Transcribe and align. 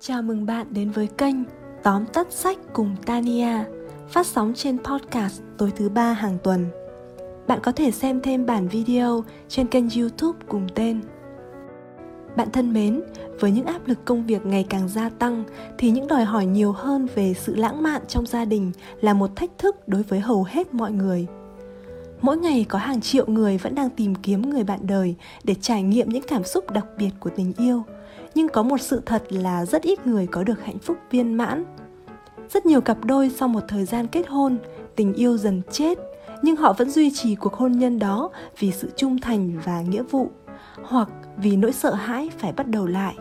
Chào 0.00 0.22
mừng 0.22 0.46
bạn 0.46 0.66
đến 0.70 0.90
với 0.90 1.06
kênh 1.06 1.36
Tóm 1.82 2.06
tắt 2.06 2.26
sách 2.30 2.58
cùng 2.72 2.96
Tania, 3.06 3.64
phát 4.08 4.26
sóng 4.26 4.52
trên 4.56 4.78
podcast 4.78 5.42
tối 5.58 5.72
thứ 5.76 5.88
ba 5.88 6.12
hàng 6.12 6.38
tuần. 6.42 6.66
Bạn 7.46 7.58
có 7.62 7.72
thể 7.72 7.90
xem 7.90 8.20
thêm 8.20 8.46
bản 8.46 8.68
video 8.68 9.24
trên 9.48 9.66
kênh 9.66 9.84
YouTube 9.90 10.38
cùng 10.48 10.66
tên. 10.74 11.00
Bạn 12.36 12.50
thân 12.50 12.72
mến, 12.72 13.02
với 13.40 13.50
những 13.50 13.66
áp 13.66 13.88
lực 13.88 13.98
công 14.04 14.26
việc 14.26 14.46
ngày 14.46 14.66
càng 14.70 14.88
gia 14.88 15.08
tăng 15.08 15.44
thì 15.78 15.90
những 15.90 16.08
đòi 16.08 16.24
hỏi 16.24 16.46
nhiều 16.46 16.72
hơn 16.72 17.08
về 17.14 17.34
sự 17.34 17.54
lãng 17.54 17.82
mạn 17.82 18.02
trong 18.08 18.26
gia 18.26 18.44
đình 18.44 18.72
là 19.00 19.14
một 19.14 19.36
thách 19.36 19.58
thức 19.58 19.88
đối 19.88 20.02
với 20.02 20.20
hầu 20.20 20.44
hết 20.48 20.74
mọi 20.74 20.92
người. 20.92 21.26
Mỗi 22.20 22.36
ngày 22.36 22.66
có 22.68 22.78
hàng 22.78 23.00
triệu 23.00 23.26
người 23.26 23.58
vẫn 23.58 23.74
đang 23.74 23.90
tìm 23.90 24.14
kiếm 24.14 24.50
người 24.50 24.64
bạn 24.64 24.80
đời 24.82 25.14
để 25.44 25.54
trải 25.54 25.82
nghiệm 25.82 26.08
những 26.08 26.24
cảm 26.28 26.44
xúc 26.44 26.70
đặc 26.70 26.86
biệt 26.98 27.10
của 27.20 27.30
tình 27.36 27.52
yêu– 27.56 27.82
nhưng 28.38 28.48
có 28.48 28.62
một 28.62 28.80
sự 28.80 29.02
thật 29.06 29.22
là 29.28 29.64
rất 29.64 29.82
ít 29.82 30.06
người 30.06 30.26
có 30.26 30.42
được 30.42 30.64
hạnh 30.64 30.78
phúc 30.78 30.96
viên 31.10 31.34
mãn. 31.34 31.64
Rất 32.50 32.66
nhiều 32.66 32.80
cặp 32.80 33.04
đôi 33.04 33.30
sau 33.30 33.48
một 33.48 33.60
thời 33.68 33.84
gian 33.84 34.06
kết 34.06 34.28
hôn, 34.28 34.58
tình 34.96 35.14
yêu 35.14 35.36
dần 35.36 35.62
chết, 35.70 35.98
nhưng 36.42 36.56
họ 36.56 36.72
vẫn 36.72 36.90
duy 36.90 37.10
trì 37.14 37.34
cuộc 37.34 37.54
hôn 37.54 37.72
nhân 37.72 37.98
đó 37.98 38.30
vì 38.58 38.72
sự 38.72 38.90
trung 38.96 39.18
thành 39.18 39.60
và 39.64 39.80
nghĩa 39.80 40.02
vụ, 40.02 40.30
hoặc 40.82 41.08
vì 41.36 41.56
nỗi 41.56 41.72
sợ 41.72 41.94
hãi 41.94 42.30
phải 42.38 42.52
bắt 42.52 42.68
đầu 42.68 42.86
lại. 42.86 43.14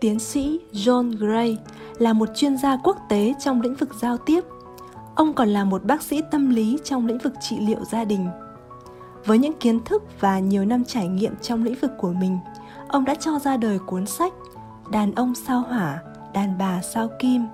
Tiến 0.00 0.18
sĩ 0.18 0.60
john 0.72 1.16
gray 1.18 1.58
là 1.98 2.12
một 2.12 2.28
chuyên 2.34 2.56
gia 2.56 2.76
quốc 2.84 2.96
tế 3.08 3.34
trong 3.40 3.60
lĩnh 3.60 3.74
vực 3.74 3.94
giao 4.00 4.16
tiếp. 4.16 4.44
Ông 5.14 5.32
còn 5.32 5.48
là 5.48 5.64
một 5.64 5.84
bác 5.84 6.02
sĩ 6.02 6.22
tâm 6.30 6.50
lý 6.50 6.78
trong 6.84 7.06
lĩnh 7.06 7.18
vực 7.18 7.32
trị 7.40 7.56
liệu 7.60 7.84
gia 7.92 8.04
đình. 8.04 8.28
Với 9.24 9.38
những 9.38 9.52
kiến 9.52 9.80
thức 9.84 10.02
và 10.20 10.38
nhiều 10.38 10.64
năm 10.64 10.84
trải 10.84 11.08
nghiệm 11.08 11.36
trong 11.42 11.64
lĩnh 11.64 11.74
vực 11.80 11.90
của 11.98 12.12
mình 12.12 12.38
ông 12.88 13.04
đã 13.04 13.14
cho 13.14 13.38
ra 13.38 13.56
đời 13.56 13.78
cuốn 13.78 14.06
sách 14.06 14.32
Đàn 14.90 15.14
ông 15.14 15.34
sao 15.34 15.60
hỏa, 15.60 16.02
đàn 16.32 16.58
bà 16.58 16.82
sao 16.82 17.08
kim, 17.18 17.46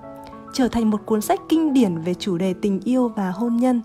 trở 0.53 0.67
thành 0.67 0.89
một 0.89 1.01
cuốn 1.05 1.21
sách 1.21 1.39
kinh 1.49 1.73
điển 1.73 1.97
về 1.97 2.13
chủ 2.13 2.37
đề 2.37 2.53
tình 2.53 2.79
yêu 2.83 3.07
và 3.07 3.31
hôn 3.31 3.57
nhân. 3.57 3.81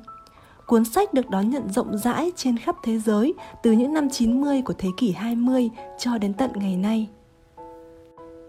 Cuốn 0.67 0.85
sách 0.85 1.15
được 1.15 1.31
đón 1.31 1.51
nhận 1.51 1.69
rộng 1.69 1.99
rãi 1.99 2.33
trên 2.37 2.57
khắp 2.57 2.77
thế 2.83 2.99
giới 2.99 3.35
từ 3.63 3.73
những 3.73 3.95
năm 3.95 4.11
90 4.11 4.63
của 4.63 4.73
thế 4.79 4.89
kỷ 4.97 5.13
20 5.13 5.71
cho 5.99 6.19
đến 6.19 6.35
tận 6.35 6.51
ngày 6.55 6.77
nay. 6.77 7.09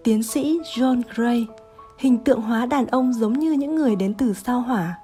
Tiến 0.03 0.23
sĩ 0.23 0.59
John 0.75 1.01
Gray 1.15 1.47
hình 1.97 2.17
tượng 2.17 2.41
hóa 2.41 2.65
đàn 2.65 2.85
ông 2.85 3.13
giống 3.13 3.33
như 3.33 3.51
những 3.51 3.75
người 3.75 3.95
đến 3.95 4.13
từ 4.13 4.33
sao 4.33 4.61
hỏa, 4.61 4.97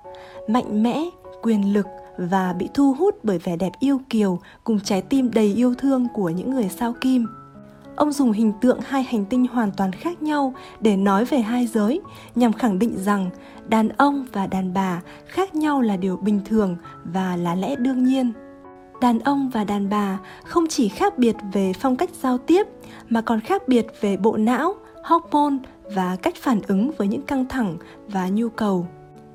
mạnh 0.47 0.83
mẽ, 0.83 1.03
quyền 1.41 1.73
lực 1.73 1.85
và 2.17 2.53
bị 2.53 2.69
thu 2.73 2.93
hút 2.93 3.15
bởi 3.23 3.37
vẻ 3.37 3.55
đẹp 3.55 3.71
yêu 3.79 4.01
kiều 4.09 4.39
cùng 4.63 4.79
trái 4.79 5.01
tim 5.01 5.31
đầy 5.33 5.53
yêu 5.53 5.75
thương 5.77 6.07
của 6.13 6.29
những 6.29 6.51
người 6.51 6.69
sao 6.69 6.93
kim 7.01 7.27
ông 7.95 8.11
dùng 8.11 8.31
hình 8.31 8.53
tượng 8.61 8.79
hai 8.81 9.03
hành 9.03 9.25
tinh 9.25 9.47
hoàn 9.47 9.71
toàn 9.77 9.91
khác 9.91 10.21
nhau 10.21 10.53
để 10.79 10.97
nói 10.97 11.25
về 11.25 11.37
hai 11.37 11.67
giới, 11.67 12.01
nhằm 12.35 12.53
khẳng 12.53 12.79
định 12.79 12.97
rằng 12.97 13.29
đàn 13.67 13.89
ông 13.89 14.25
và 14.33 14.47
đàn 14.47 14.73
bà 14.73 15.01
khác 15.25 15.55
nhau 15.55 15.81
là 15.81 15.97
điều 15.97 16.17
bình 16.17 16.39
thường 16.45 16.77
và 17.03 17.35
là 17.35 17.55
lẽ 17.55 17.75
đương 17.75 18.03
nhiên. 18.03 18.33
Đàn 19.01 19.19
ông 19.19 19.49
và 19.49 19.63
đàn 19.63 19.89
bà 19.89 20.19
không 20.43 20.67
chỉ 20.67 20.89
khác 20.89 21.17
biệt 21.17 21.35
về 21.53 21.73
phong 21.73 21.95
cách 21.95 22.09
giao 22.21 22.37
tiếp, 22.37 22.67
mà 23.09 23.21
còn 23.21 23.39
khác 23.39 23.67
biệt 23.67 23.87
về 24.01 24.17
bộ 24.17 24.37
não, 24.37 24.75
hormone 25.03 25.57
và 25.95 26.15
cách 26.15 26.35
phản 26.35 26.61
ứng 26.67 26.91
với 26.97 27.07
những 27.07 27.21
căng 27.21 27.45
thẳng 27.45 27.77
và 28.07 28.29
nhu 28.29 28.49
cầu. 28.49 28.87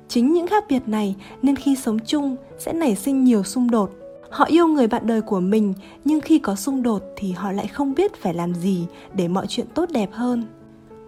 Chính 0.07 0.33
những 0.33 0.47
khác 0.47 0.63
biệt 0.69 0.87
này 0.87 1.15
nên 1.41 1.55
khi 1.55 1.75
sống 1.75 1.97
chung 2.05 2.35
sẽ 2.59 2.73
nảy 2.73 2.95
sinh 2.95 3.23
nhiều 3.23 3.43
xung 3.43 3.71
đột 3.71 3.91
họ 4.31 4.45
yêu 4.45 4.67
người 4.67 4.87
bạn 4.87 5.07
đời 5.07 5.21
của 5.21 5.39
mình, 5.39 5.73
nhưng 6.05 6.21
khi 6.21 6.39
có 6.39 6.55
xung 6.55 6.83
đột 6.83 7.01
thì 7.15 7.31
họ 7.31 7.51
lại 7.51 7.67
không 7.67 7.93
biết 7.93 8.15
phải 8.15 8.33
làm 8.33 8.53
gì 8.53 8.85
để 9.13 9.27
mọi 9.27 9.47
chuyện 9.47 9.67
tốt 9.73 9.89
đẹp 9.91 10.09
hơn. 10.11 10.43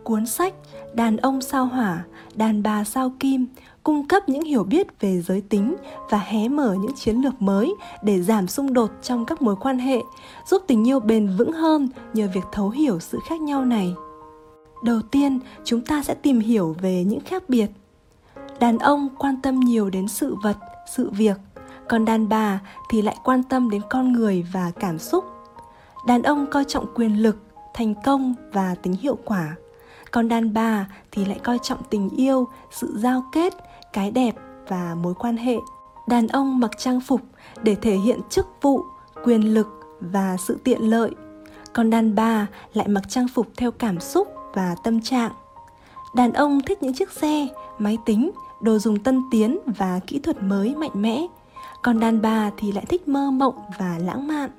Cuốn 0.04 0.26
sách 0.26 0.54
đàn 0.94 1.18
ông 1.18 1.42
sao 1.42 1.66
hỏa, 1.66 2.04
đàn 2.36 2.64
bà 2.64 2.84
sao 2.84 3.14
kim 3.20 3.46
cung 3.84 4.08
cấp 4.08 4.30
những 4.30 4.44
hiểu 4.44 4.64
biết 4.64 5.00
về 5.00 5.22
giới 5.22 5.42
tính 5.42 5.76
và 6.10 6.18
hé 6.18 6.50
mở 6.50 6.76
những 6.80 6.96
chiến 6.96 7.18
lược 7.18 7.42
mới 7.42 7.74
để 8.04 8.22
giảm 8.22 8.48
xung 8.48 8.74
đột 8.74 8.92
trong 9.02 9.26
các 9.26 9.42
mối 9.42 9.56
quan 9.56 9.80
hệ, 9.80 10.00
giúp 10.50 10.64
tình 10.68 10.88
yêu 10.88 11.00
bền 11.00 11.30
vững 11.38 11.52
hơn 11.52 11.90
nhờ 12.14 12.28
việc 12.34 12.44
thấu 12.52 12.70
hiểu 12.70 13.00
sự 13.00 13.20
khác 13.30 13.42
nhau 13.42 13.66
này. 13.66 13.94
Đầu 14.84 15.02
tiên, 15.02 15.40
chúng 15.64 15.82
ta 15.82 16.04
sẽ 16.04 16.16
tìm 16.16 16.40
hiểu 16.40 16.76
về 16.82 17.04
những 17.04 17.20
khác 17.20 17.44
biệt. 17.50 17.68
Đàn 18.60 18.78
ông 18.78 19.10
quan 19.18 19.42
tâm 19.42 19.60
nhiều 19.60 19.90
đến 19.90 20.08
sự 20.08 20.36
vật, 20.44 20.58
sự 20.96 21.10
việc 21.10 21.38
còn 21.90 22.06
đàn 22.06 22.30
bà 22.30 22.60
thì 22.90 23.02
lại 23.02 23.18
quan 23.24 23.44
tâm 23.44 23.70
đến 23.70 23.82
con 23.90 24.14
người 24.14 24.46
và 24.54 24.72
cảm 24.80 25.00
xúc. 25.00 25.26
Đàn 26.08 26.24
ông 26.24 26.46
coi 26.52 26.66
trọng 26.66 26.94
quyền 26.96 27.22
lực, 27.22 27.38
thành 27.74 27.94
công 28.04 28.36
và 28.54 28.76
tính 28.76 28.94
hiệu 28.94 29.18
quả. 29.26 29.56
Còn 30.12 30.28
đàn 30.28 30.54
bà 30.54 30.88
thì 31.12 31.26
lại 31.26 31.40
coi 31.44 31.60
trọng 31.64 31.80
tình 31.90 32.10
yêu, 32.10 32.48
sự 32.72 32.94
giao 32.98 33.24
kết, 33.32 33.54
cái 33.94 34.12
đẹp 34.12 34.36
và 34.68 34.96
mối 34.96 35.14
quan 35.14 35.38
hệ. 35.38 35.58
Đàn 36.08 36.28
ông 36.28 36.60
mặc 36.60 36.72
trang 36.78 37.02
phục 37.02 37.22
để 37.64 37.76
thể 37.76 37.96
hiện 37.96 38.20
chức 38.30 38.48
vụ, 38.62 38.84
quyền 39.24 39.54
lực 39.54 39.68
và 40.00 40.38
sự 40.38 40.58
tiện 40.64 40.82
lợi. 40.82 41.12
Còn 41.74 41.90
đàn 41.90 42.16
bà 42.16 42.48
lại 42.74 42.88
mặc 42.88 43.04
trang 43.10 43.28
phục 43.28 43.48
theo 43.58 43.72
cảm 43.72 44.00
xúc 44.00 44.28
và 44.54 44.76
tâm 44.84 45.02
trạng. 45.02 45.32
Đàn 46.16 46.34
ông 46.34 46.62
thích 46.62 46.84
những 46.84 46.94
chiếc 46.94 47.12
xe, 47.12 47.48
máy 47.80 47.98
tính, 48.06 48.32
đồ 48.62 48.80
dùng 48.80 49.00
tân 49.00 49.22
tiến 49.32 49.60
và 49.66 50.00
kỹ 50.08 50.20
thuật 50.20 50.44
mới 50.44 50.76
mạnh 50.76 50.92
mẽ 50.94 51.28
còn 51.84 52.00
đàn 52.00 52.22
bà 52.22 52.52
thì 52.58 52.72
lại 52.72 52.86
thích 52.90 53.08
mơ 53.08 53.32
mộng 53.32 53.56
và 53.80 53.98
lãng 54.06 54.28
mạn. 54.28 54.50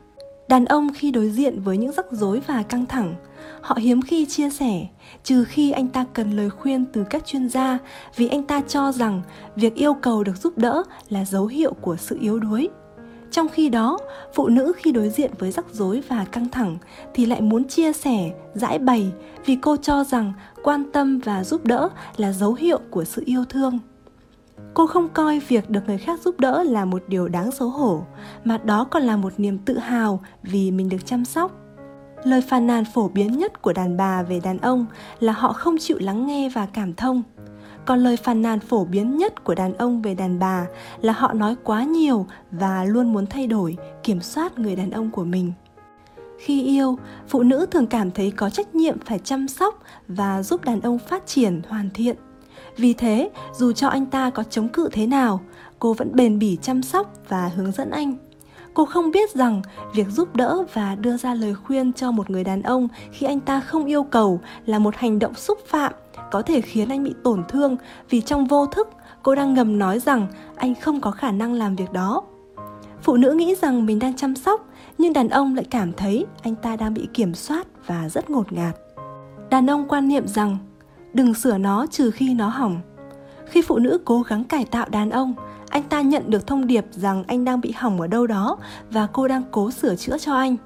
Đàn 0.48 0.64
ông 0.64 0.88
khi 0.94 1.10
đối 1.10 1.30
diện 1.30 1.60
với 1.60 1.76
những 1.78 1.92
rắc 1.92 2.06
rối 2.10 2.40
và 2.46 2.62
căng 2.62 2.86
thẳng, 2.86 3.14
họ 3.60 3.76
hiếm 3.78 4.02
khi 4.02 4.26
chia 4.26 4.50
sẻ, 4.50 4.86
trừ 5.24 5.44
khi 5.44 5.70
anh 5.70 5.88
ta 5.88 6.04
cần 6.12 6.36
lời 6.36 6.50
khuyên 6.50 6.84
từ 6.92 7.04
các 7.10 7.26
chuyên 7.26 7.48
gia 7.48 7.78
vì 8.16 8.28
anh 8.28 8.42
ta 8.42 8.60
cho 8.60 8.92
rằng 8.92 9.22
việc 9.56 9.74
yêu 9.74 9.94
cầu 9.94 10.24
được 10.24 10.36
giúp 10.36 10.58
đỡ 10.58 10.82
là 11.08 11.24
dấu 11.24 11.46
hiệu 11.46 11.74
của 11.80 11.96
sự 11.96 12.18
yếu 12.20 12.38
đuối. 12.38 12.68
Trong 13.30 13.48
khi 13.48 13.68
đó, 13.68 13.98
phụ 14.34 14.48
nữ 14.48 14.72
khi 14.76 14.92
đối 14.92 15.08
diện 15.08 15.30
với 15.38 15.50
rắc 15.50 15.64
rối 15.72 16.02
và 16.08 16.24
căng 16.24 16.48
thẳng 16.48 16.76
thì 17.14 17.26
lại 17.26 17.40
muốn 17.40 17.64
chia 17.64 17.92
sẻ, 17.92 18.30
giải 18.54 18.78
bày 18.78 19.12
vì 19.46 19.56
cô 19.56 19.76
cho 19.76 20.04
rằng 20.04 20.32
quan 20.62 20.92
tâm 20.92 21.18
và 21.18 21.44
giúp 21.44 21.64
đỡ 21.64 21.88
là 22.16 22.32
dấu 22.32 22.54
hiệu 22.54 22.80
của 22.90 23.04
sự 23.04 23.22
yêu 23.26 23.44
thương 23.48 23.78
cô 24.74 24.86
không 24.86 25.08
coi 25.08 25.38
việc 25.38 25.70
được 25.70 25.80
người 25.86 25.98
khác 25.98 26.20
giúp 26.20 26.40
đỡ 26.40 26.62
là 26.62 26.84
một 26.84 27.02
điều 27.08 27.28
đáng 27.28 27.50
xấu 27.50 27.68
hổ, 27.68 28.04
mà 28.44 28.58
đó 28.58 28.84
còn 28.84 29.02
là 29.02 29.16
một 29.16 29.32
niềm 29.36 29.58
tự 29.58 29.78
hào 29.78 30.20
vì 30.42 30.70
mình 30.70 30.88
được 30.88 31.06
chăm 31.06 31.24
sóc. 31.24 31.52
Lời 32.24 32.42
phàn 32.48 32.66
nàn 32.66 32.84
phổ 32.94 33.08
biến 33.08 33.38
nhất 33.38 33.62
của 33.62 33.72
đàn 33.72 33.96
bà 33.96 34.22
về 34.22 34.40
đàn 34.40 34.58
ông 34.58 34.86
là 35.20 35.32
họ 35.32 35.52
không 35.52 35.76
chịu 35.78 35.98
lắng 36.00 36.26
nghe 36.26 36.48
và 36.48 36.66
cảm 36.66 36.94
thông. 36.94 37.22
Còn 37.84 37.98
lời 37.98 38.16
phàn 38.16 38.42
nàn 38.42 38.60
phổ 38.60 38.84
biến 38.84 39.16
nhất 39.16 39.44
của 39.44 39.54
đàn 39.54 39.74
ông 39.74 40.02
về 40.02 40.14
đàn 40.14 40.38
bà 40.38 40.66
là 41.00 41.12
họ 41.12 41.32
nói 41.32 41.56
quá 41.64 41.84
nhiều 41.84 42.26
và 42.50 42.84
luôn 42.84 43.12
muốn 43.12 43.26
thay 43.26 43.46
đổi, 43.46 43.76
kiểm 44.02 44.20
soát 44.20 44.58
người 44.58 44.76
đàn 44.76 44.90
ông 44.90 45.10
của 45.10 45.24
mình. 45.24 45.52
Khi 46.38 46.62
yêu, 46.62 46.98
phụ 47.28 47.42
nữ 47.42 47.66
thường 47.70 47.86
cảm 47.86 48.10
thấy 48.10 48.30
có 48.30 48.50
trách 48.50 48.74
nhiệm 48.74 48.98
phải 49.04 49.18
chăm 49.18 49.48
sóc 49.48 49.82
và 50.08 50.42
giúp 50.42 50.64
đàn 50.64 50.80
ông 50.80 50.98
phát 50.98 51.26
triển, 51.26 51.62
hoàn 51.68 51.90
thiện 51.94 52.16
vì 52.76 52.94
thế, 52.94 53.30
dù 53.52 53.72
cho 53.72 53.88
anh 53.88 54.06
ta 54.06 54.30
có 54.30 54.42
chống 54.42 54.68
cự 54.68 54.88
thế 54.92 55.06
nào, 55.06 55.40
cô 55.78 55.92
vẫn 55.92 56.10
bền 56.14 56.38
bỉ 56.38 56.58
chăm 56.62 56.82
sóc 56.82 57.12
và 57.28 57.50
hướng 57.56 57.72
dẫn 57.72 57.90
anh. 57.90 58.16
Cô 58.74 58.84
không 58.84 59.10
biết 59.10 59.34
rằng 59.34 59.62
việc 59.94 60.08
giúp 60.08 60.36
đỡ 60.36 60.64
và 60.72 60.94
đưa 60.94 61.16
ra 61.16 61.34
lời 61.34 61.54
khuyên 61.54 61.92
cho 61.92 62.10
một 62.10 62.30
người 62.30 62.44
đàn 62.44 62.62
ông 62.62 62.88
khi 63.12 63.26
anh 63.26 63.40
ta 63.40 63.60
không 63.60 63.84
yêu 63.84 64.02
cầu 64.02 64.40
là 64.66 64.78
một 64.78 64.96
hành 64.96 65.18
động 65.18 65.34
xúc 65.34 65.58
phạm, 65.66 65.92
có 66.30 66.42
thể 66.42 66.60
khiến 66.60 66.88
anh 66.88 67.04
bị 67.04 67.14
tổn 67.24 67.44
thương 67.48 67.76
vì 68.10 68.20
trong 68.20 68.46
vô 68.46 68.66
thức 68.66 68.88
cô 69.22 69.34
đang 69.34 69.54
ngầm 69.54 69.78
nói 69.78 69.98
rằng 69.98 70.26
anh 70.56 70.74
không 70.74 71.00
có 71.00 71.10
khả 71.10 71.30
năng 71.30 71.52
làm 71.52 71.76
việc 71.76 71.92
đó. 71.92 72.22
Phụ 73.02 73.16
nữ 73.16 73.32
nghĩ 73.32 73.54
rằng 73.62 73.86
mình 73.86 73.98
đang 73.98 74.16
chăm 74.16 74.34
sóc, 74.34 74.68
nhưng 74.98 75.12
đàn 75.12 75.28
ông 75.28 75.54
lại 75.54 75.64
cảm 75.70 75.92
thấy 75.92 76.26
anh 76.42 76.54
ta 76.54 76.76
đang 76.76 76.94
bị 76.94 77.08
kiểm 77.14 77.34
soát 77.34 77.66
và 77.86 78.08
rất 78.08 78.30
ngột 78.30 78.52
ngạt. 78.52 78.74
Đàn 79.50 79.70
ông 79.70 79.88
quan 79.88 80.08
niệm 80.08 80.26
rằng 80.26 80.58
đừng 81.14 81.34
sửa 81.34 81.58
nó 81.58 81.86
trừ 81.86 82.10
khi 82.10 82.34
nó 82.34 82.48
hỏng. 82.48 82.80
Khi 83.46 83.62
phụ 83.62 83.78
nữ 83.78 83.98
cố 84.04 84.22
gắng 84.22 84.44
cải 84.44 84.64
tạo 84.64 84.88
đàn 84.88 85.10
ông, 85.10 85.34
anh 85.68 85.82
ta 85.82 86.00
nhận 86.00 86.30
được 86.30 86.46
thông 86.46 86.66
điệp 86.66 86.84
rằng 86.90 87.24
anh 87.26 87.44
đang 87.44 87.60
bị 87.60 87.72
hỏng 87.76 88.00
ở 88.00 88.06
đâu 88.06 88.26
đó 88.26 88.58
và 88.90 89.06
cô 89.12 89.28
đang 89.28 89.42
cố 89.50 89.70
sửa 89.70 89.96
chữa 89.96 90.18
cho 90.18 90.34
anh. 90.34 90.56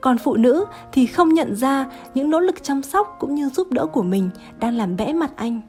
Còn 0.00 0.18
phụ 0.18 0.36
nữ 0.36 0.64
thì 0.92 1.06
không 1.06 1.34
nhận 1.34 1.56
ra 1.56 1.86
những 2.14 2.30
nỗ 2.30 2.40
lực 2.40 2.62
chăm 2.62 2.82
sóc 2.82 3.16
cũng 3.20 3.34
như 3.34 3.48
giúp 3.48 3.72
đỡ 3.72 3.86
của 3.86 4.02
mình 4.02 4.30
đang 4.60 4.76
làm 4.76 4.96
bẽ 4.96 5.12
mặt 5.12 5.30
anh. 5.36 5.60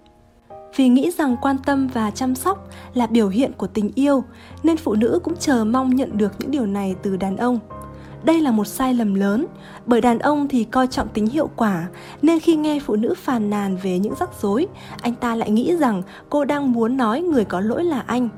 Vì 0.76 0.90
nghĩ 0.90 1.12
rằng 1.12 1.36
quan 1.42 1.58
tâm 1.66 1.88
và 1.94 2.12
chăm 2.12 2.36
sóc 2.36 2.70
là 2.94 3.08
biểu 3.08 3.30
hiện 3.30 3.52
của 3.58 3.68
tình 3.68 3.92
yêu 3.96 4.24
nên 4.64 4.78
phụ 4.78 4.96
nữ 4.96 5.20
cũng 5.24 5.36
chờ 5.40 5.66
mong 5.66 5.96
nhận 5.96 6.18
được 6.18 6.32
những 6.40 6.52
điều 6.52 6.66
này 6.66 6.96
từ 7.04 7.18
đàn 7.18 7.38
ông 7.38 7.60
đây 8.28 8.42
là 8.42 8.52
một 8.52 8.68
sai 8.68 8.94
lầm 8.94 9.14
lớn, 9.14 9.46
bởi 9.86 10.02
đàn 10.02 10.20
ông 10.20 10.48
thì 10.48 10.64
coi 10.64 10.88
trọng 10.88 11.08
tính 11.08 11.26
hiệu 11.26 11.50
quả, 11.56 11.88
nên 12.22 12.40
khi 12.40 12.56
nghe 12.56 12.80
phụ 12.80 12.96
nữ 12.96 13.14
phàn 13.18 13.50
nàn 13.50 13.78
về 13.84 14.00
những 14.00 14.14
rắc 14.20 14.30
rối, 14.42 14.68
anh 15.02 15.16
ta 15.16 15.36
lại 15.36 15.50
nghĩ 15.52 15.76
rằng 15.76 16.02
cô 16.30 16.46
đang 16.46 16.72
muốn 16.72 16.98
nói 16.98 17.22
người 17.22 17.46
có 17.46 17.60
lỗi 17.60 17.84
là 17.84 18.04
anh. 18.08 18.30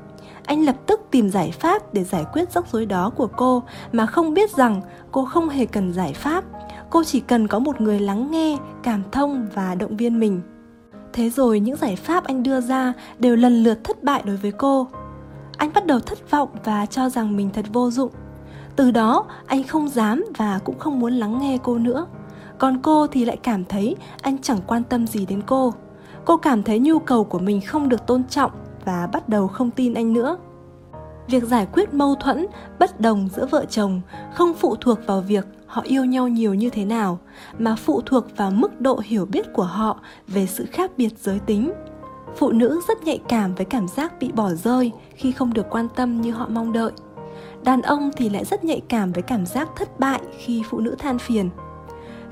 Anh 0.44 0.64
lập 0.64 0.76
tức 0.86 1.00
tìm 1.10 1.30
giải 1.30 1.50
pháp 1.50 1.94
để 1.94 2.04
giải 2.04 2.24
quyết 2.32 2.52
rắc 2.52 2.64
rối 2.72 2.86
đó 2.86 3.10
của 3.10 3.26
cô, 3.26 3.62
mà 3.92 4.06
không 4.06 4.34
biết 4.34 4.56
rằng 4.56 4.80
cô 5.12 5.24
không 5.24 5.48
hề 5.48 5.66
cần 5.66 5.92
giải 5.92 6.12
pháp. 6.12 6.44
Cô 6.90 7.04
chỉ 7.04 7.20
cần 7.20 7.48
có 7.48 7.58
một 7.58 7.80
người 7.80 8.00
lắng 8.00 8.30
nghe, 8.30 8.56
cảm 8.82 9.02
thông 9.12 9.48
và 9.54 9.74
động 9.74 9.96
viên 9.96 10.20
mình. 10.20 10.40
Thế 11.12 11.30
rồi 11.30 11.60
những 11.60 11.76
giải 11.76 11.96
pháp 11.96 12.24
anh 12.24 12.42
đưa 12.42 12.60
ra 12.60 12.92
đều 13.18 13.36
lần 13.36 13.62
lượt 13.62 13.84
thất 13.84 14.02
bại 14.02 14.22
đối 14.26 14.36
với 14.36 14.52
cô. 14.52 14.88
Anh 15.56 15.70
bắt 15.74 15.86
đầu 15.86 16.00
thất 16.00 16.30
vọng 16.30 16.48
và 16.64 16.86
cho 16.86 17.08
rằng 17.08 17.36
mình 17.36 17.50
thật 17.52 17.64
vô 17.72 17.90
dụng 17.90 18.10
từ 18.76 18.90
đó, 18.90 19.24
anh 19.46 19.62
không 19.62 19.88
dám 19.88 20.24
và 20.36 20.60
cũng 20.64 20.78
không 20.78 21.00
muốn 21.00 21.12
lắng 21.12 21.38
nghe 21.40 21.58
cô 21.62 21.78
nữa. 21.78 22.06
Còn 22.58 22.78
cô 22.82 23.06
thì 23.06 23.24
lại 23.24 23.36
cảm 23.36 23.64
thấy 23.64 23.96
anh 24.22 24.38
chẳng 24.38 24.58
quan 24.66 24.84
tâm 24.84 25.06
gì 25.06 25.26
đến 25.26 25.42
cô. 25.46 25.74
Cô 26.24 26.36
cảm 26.36 26.62
thấy 26.62 26.78
nhu 26.78 26.98
cầu 26.98 27.24
của 27.24 27.38
mình 27.38 27.60
không 27.60 27.88
được 27.88 28.06
tôn 28.06 28.24
trọng 28.24 28.50
và 28.84 29.08
bắt 29.12 29.28
đầu 29.28 29.48
không 29.48 29.70
tin 29.70 29.94
anh 29.94 30.12
nữa. 30.12 30.36
Việc 31.28 31.44
giải 31.44 31.66
quyết 31.72 31.94
mâu 31.94 32.14
thuẫn, 32.14 32.46
bất 32.78 33.00
đồng 33.00 33.28
giữa 33.36 33.46
vợ 33.46 33.64
chồng 33.70 34.00
không 34.34 34.54
phụ 34.54 34.76
thuộc 34.76 34.98
vào 35.06 35.20
việc 35.20 35.46
họ 35.66 35.82
yêu 35.82 36.04
nhau 36.04 36.28
nhiều 36.28 36.54
như 36.54 36.70
thế 36.70 36.84
nào, 36.84 37.18
mà 37.58 37.76
phụ 37.76 38.02
thuộc 38.06 38.24
vào 38.36 38.50
mức 38.50 38.80
độ 38.80 39.00
hiểu 39.04 39.26
biết 39.26 39.52
của 39.52 39.62
họ 39.62 40.00
về 40.28 40.46
sự 40.46 40.66
khác 40.72 40.90
biệt 40.96 41.18
giới 41.18 41.38
tính. 41.38 41.72
Phụ 42.36 42.50
nữ 42.50 42.80
rất 42.88 43.02
nhạy 43.04 43.20
cảm 43.28 43.54
với 43.54 43.64
cảm 43.64 43.88
giác 43.88 44.18
bị 44.20 44.32
bỏ 44.32 44.50
rơi 44.50 44.92
khi 45.14 45.32
không 45.32 45.52
được 45.52 45.66
quan 45.70 45.88
tâm 45.96 46.20
như 46.20 46.30
họ 46.32 46.46
mong 46.48 46.72
đợi 46.72 46.92
đàn 47.64 47.82
ông 47.82 48.10
thì 48.16 48.28
lại 48.28 48.44
rất 48.44 48.64
nhạy 48.64 48.80
cảm 48.88 49.12
với 49.12 49.22
cảm 49.22 49.46
giác 49.46 49.68
thất 49.76 50.00
bại 50.00 50.20
khi 50.38 50.62
phụ 50.70 50.78
nữ 50.78 50.96
than 50.98 51.18
phiền. 51.18 51.50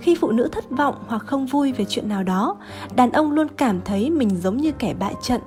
Khi 0.01 0.15
phụ 0.15 0.31
nữ 0.31 0.49
thất 0.53 0.71
vọng 0.71 0.95
hoặc 1.07 1.23
không 1.27 1.47
vui 1.47 1.73
về 1.73 1.85
chuyện 1.89 2.09
nào 2.09 2.23
đó, 2.23 2.57
đàn 2.97 3.13
ông 3.13 3.33
luôn 3.33 3.47
cảm 3.57 3.81
thấy 3.85 4.11
mình 4.11 4.31
giống 4.37 4.57
như 4.57 4.73
kẻ 4.73 4.95
bại 4.95 5.15
trận. 5.23 5.41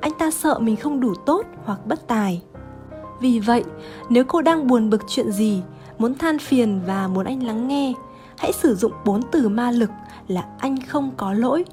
Anh 0.00 0.12
ta 0.18 0.30
sợ 0.30 0.58
mình 0.58 0.76
không 0.76 1.00
đủ 1.00 1.14
tốt 1.14 1.46
hoặc 1.64 1.86
bất 1.86 2.06
tài. 2.06 2.42
Vì 3.20 3.40
vậy, 3.40 3.64
nếu 4.08 4.24
cô 4.24 4.42
đang 4.42 4.66
buồn 4.66 4.90
bực 4.90 5.02
chuyện 5.08 5.32
gì, 5.32 5.62
muốn 5.98 6.14
than 6.14 6.38
phiền 6.38 6.80
và 6.86 7.08
muốn 7.08 7.26
anh 7.26 7.42
lắng 7.42 7.68
nghe, 7.68 7.92
hãy 8.38 8.52
sử 8.52 8.74
dụng 8.74 8.92
bốn 9.04 9.20
từ 9.32 9.48
ma 9.48 9.70
lực 9.70 9.90
là 10.28 10.44
anh 10.58 10.76
không 10.88 11.10
có 11.16 11.32
lỗi. 11.32 11.64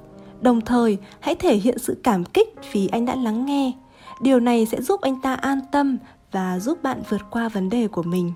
Đồng 0.41 0.61
thời, 0.61 0.97
hãy 1.19 1.35
thể 1.35 1.55
hiện 1.55 1.79
sự 1.79 1.97
cảm 2.03 2.23
kích 2.23 2.55
vì 2.71 2.87
anh 2.87 3.05
đã 3.05 3.15
lắng 3.15 3.45
nghe. 3.45 3.71
Điều 4.21 4.39
này 4.39 4.65
sẽ 4.65 4.81
giúp 4.81 5.01
anh 5.01 5.21
ta 5.21 5.33
an 5.33 5.59
tâm 5.71 5.97
và 6.33 6.59
giúp 6.59 6.83
bạn 6.83 7.01
vượt 7.09 7.21
qua 7.29 7.49
vấn 7.49 7.69
đề 7.69 7.87
của 7.87 8.03
mình. 8.03 8.33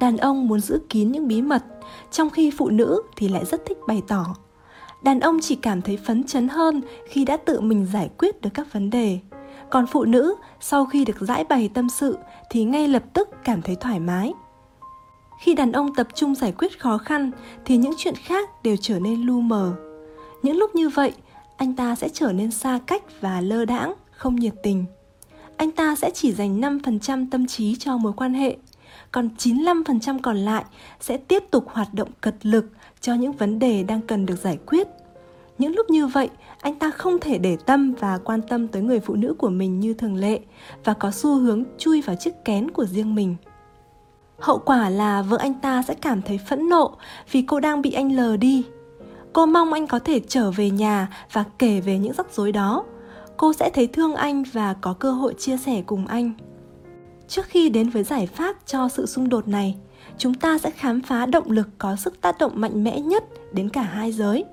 Đàn 0.00 0.16
ông 0.16 0.48
muốn 0.48 0.60
giữ 0.60 0.80
kín 0.88 1.12
những 1.12 1.28
bí 1.28 1.42
mật, 1.42 1.64
trong 2.10 2.30
khi 2.30 2.50
phụ 2.50 2.68
nữ 2.68 3.02
thì 3.16 3.28
lại 3.28 3.44
rất 3.44 3.66
thích 3.66 3.78
bày 3.86 4.02
tỏ. 4.08 4.24
Đàn 5.02 5.20
ông 5.20 5.38
chỉ 5.40 5.54
cảm 5.54 5.82
thấy 5.82 5.96
phấn 5.96 6.24
chấn 6.24 6.48
hơn 6.48 6.80
khi 7.08 7.24
đã 7.24 7.36
tự 7.36 7.60
mình 7.60 7.86
giải 7.92 8.10
quyết 8.18 8.40
được 8.40 8.50
các 8.54 8.72
vấn 8.72 8.90
đề. 8.90 9.18
Còn 9.70 9.86
phụ 9.86 10.04
nữ, 10.04 10.34
sau 10.60 10.86
khi 10.86 11.04
được 11.04 11.20
giải 11.20 11.44
bày 11.44 11.70
tâm 11.74 11.88
sự, 11.88 12.18
thì 12.50 12.64
ngay 12.64 12.88
lập 12.88 13.02
tức 13.12 13.28
cảm 13.44 13.62
thấy 13.62 13.76
thoải 13.76 14.00
mái. 14.00 14.32
Khi 15.40 15.54
đàn 15.54 15.72
ông 15.72 15.94
tập 15.94 16.08
trung 16.14 16.34
giải 16.34 16.52
quyết 16.52 16.80
khó 16.80 16.98
khăn, 16.98 17.30
thì 17.64 17.76
những 17.76 17.94
chuyện 17.96 18.14
khác 18.14 18.62
đều 18.62 18.76
trở 18.80 18.98
nên 18.98 19.22
lu 19.22 19.40
mờ. 19.40 19.72
Những 20.42 20.56
lúc 20.56 20.74
như 20.74 20.88
vậy, 20.88 21.12
anh 21.56 21.76
ta 21.76 21.94
sẽ 21.94 22.08
trở 22.08 22.32
nên 22.32 22.50
xa 22.50 22.78
cách 22.86 23.02
và 23.20 23.40
lơ 23.40 23.64
đãng, 23.64 23.94
không 24.10 24.36
nhiệt 24.36 24.54
tình 24.62 24.84
anh 25.58 25.70
ta 25.70 25.94
sẽ 25.94 26.10
chỉ 26.10 26.32
dành 26.32 26.60
5% 26.60 27.26
tâm 27.30 27.46
trí 27.46 27.76
cho 27.76 27.96
mối 27.96 28.12
quan 28.16 28.34
hệ 28.34 28.56
còn 29.12 29.28
95% 29.38 30.18
còn 30.22 30.36
lại 30.36 30.64
sẽ 31.00 31.16
tiếp 31.16 31.44
tục 31.50 31.64
hoạt 31.68 31.94
động 31.94 32.08
cật 32.20 32.34
lực 32.42 32.64
cho 33.00 33.14
những 33.14 33.32
vấn 33.32 33.58
đề 33.58 33.82
đang 33.82 34.00
cần 34.00 34.26
được 34.26 34.38
giải 34.38 34.58
quyết. 34.66 34.88
Những 35.58 35.74
lúc 35.74 35.90
như 35.90 36.06
vậy, 36.06 36.28
anh 36.60 36.74
ta 36.74 36.90
không 36.90 37.18
thể 37.20 37.38
để 37.38 37.56
tâm 37.66 37.94
và 38.00 38.18
quan 38.24 38.42
tâm 38.42 38.68
tới 38.68 38.82
người 38.82 39.00
phụ 39.00 39.14
nữ 39.14 39.34
của 39.38 39.48
mình 39.48 39.80
như 39.80 39.94
thường 39.94 40.16
lệ 40.16 40.40
và 40.84 40.94
có 40.94 41.10
xu 41.10 41.34
hướng 41.34 41.64
chui 41.78 42.00
vào 42.00 42.16
chiếc 42.16 42.44
kén 42.44 42.70
của 42.70 42.84
riêng 42.84 43.14
mình. 43.14 43.36
Hậu 44.38 44.58
quả 44.58 44.88
là 44.88 45.22
vợ 45.22 45.36
anh 45.40 45.54
ta 45.54 45.82
sẽ 45.82 45.94
cảm 45.94 46.22
thấy 46.22 46.38
phẫn 46.38 46.68
nộ 46.68 46.96
vì 47.30 47.42
cô 47.42 47.60
đang 47.60 47.82
bị 47.82 47.92
anh 47.92 48.16
lờ 48.16 48.36
đi. 48.36 48.64
Cô 49.32 49.46
mong 49.46 49.72
anh 49.72 49.86
có 49.86 49.98
thể 49.98 50.20
trở 50.28 50.50
về 50.50 50.70
nhà 50.70 51.08
và 51.32 51.44
kể 51.58 51.80
về 51.80 51.98
những 51.98 52.12
rắc 52.12 52.26
rối 52.32 52.52
đó. 52.52 52.84
Cô 53.38 53.52
sẽ 53.52 53.70
thấy 53.70 53.86
thương 53.86 54.14
anh 54.14 54.44
và 54.52 54.74
có 54.80 54.92
cơ 54.92 55.10
hội 55.10 55.34
chia 55.38 55.56
sẻ 55.56 55.82
cùng 55.86 56.06
anh. 56.06 56.32
Trước 57.28 57.46
khi 57.46 57.68
đến 57.68 57.90
với 57.90 58.02
giải 58.02 58.26
pháp 58.26 58.56
cho 58.66 58.88
sự 58.88 59.06
xung 59.06 59.28
đột 59.28 59.48
này, 59.48 59.76
chúng 60.18 60.34
ta 60.34 60.58
sẽ 60.58 60.70
khám 60.70 61.00
phá 61.00 61.26
động 61.26 61.50
lực 61.50 61.68
có 61.78 61.96
sức 61.96 62.20
tác 62.20 62.38
động 62.38 62.52
mạnh 62.54 62.84
mẽ 62.84 63.00
nhất 63.00 63.24
đến 63.52 63.68
cả 63.68 63.82
hai 63.82 64.12
giới. 64.12 64.44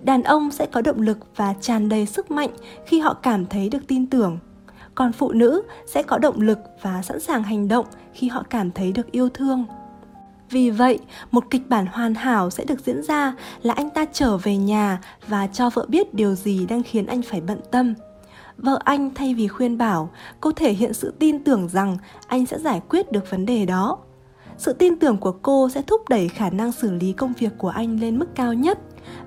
Đàn 0.00 0.22
ông 0.22 0.50
sẽ 0.50 0.66
có 0.66 0.80
động 0.80 1.00
lực 1.00 1.18
và 1.36 1.54
tràn 1.60 1.88
đầy 1.88 2.06
sức 2.06 2.30
mạnh 2.30 2.50
khi 2.86 3.00
họ 3.00 3.14
cảm 3.22 3.46
thấy 3.46 3.68
được 3.68 3.86
tin 3.88 4.06
tưởng. 4.06 4.38
Còn 4.94 5.12
phụ 5.12 5.32
nữ 5.32 5.62
sẽ 5.86 6.02
có 6.02 6.18
động 6.18 6.40
lực 6.40 6.58
và 6.82 7.02
sẵn 7.02 7.20
sàng 7.20 7.42
hành 7.42 7.68
động 7.68 7.86
khi 8.12 8.28
họ 8.28 8.44
cảm 8.50 8.70
thấy 8.70 8.92
được 8.92 9.10
yêu 9.10 9.28
thương. 9.28 9.64
Vì 10.50 10.70
vậy, 10.70 10.98
một 11.30 11.44
kịch 11.50 11.68
bản 11.68 11.86
hoàn 11.86 12.14
hảo 12.14 12.50
sẽ 12.50 12.64
được 12.64 12.80
diễn 12.86 13.02
ra 13.02 13.34
là 13.62 13.74
anh 13.74 13.90
ta 13.90 14.04
trở 14.12 14.36
về 14.36 14.56
nhà 14.56 15.00
và 15.28 15.46
cho 15.46 15.70
vợ 15.70 15.86
biết 15.88 16.14
điều 16.14 16.34
gì 16.34 16.66
đang 16.66 16.82
khiến 16.82 17.06
anh 17.06 17.22
phải 17.22 17.40
bận 17.40 17.60
tâm 17.70 17.94
vợ 18.56 18.78
anh, 18.84 19.10
thay 19.14 19.34
vì 19.34 19.48
khuyên 19.48 19.78
bảo, 19.78 20.10
cô 20.40 20.52
thể 20.52 20.72
hiện 20.72 20.94
sự 20.94 21.14
tin 21.18 21.44
tưởng 21.44 21.68
rằng 21.68 21.96
anh 22.26 22.46
sẽ 22.46 22.58
giải 22.58 22.80
quyết 22.88 23.12
được 23.12 23.30
vấn 23.30 23.46
đề 23.46 23.66
đó. 23.66 23.98
Sự 24.56 24.72
tin 24.72 24.98
tưởng 24.98 25.16
của 25.16 25.32
cô 25.32 25.68
sẽ 25.68 25.82
thúc 25.82 26.08
đẩy 26.08 26.28
khả 26.28 26.50
năng 26.50 26.72
xử 26.72 26.92
lý 26.92 27.12
công 27.12 27.32
việc 27.38 27.52
của 27.58 27.68
anh 27.68 28.00
lên 28.00 28.18
mức 28.18 28.34
cao 28.34 28.54
nhất. 28.54 28.78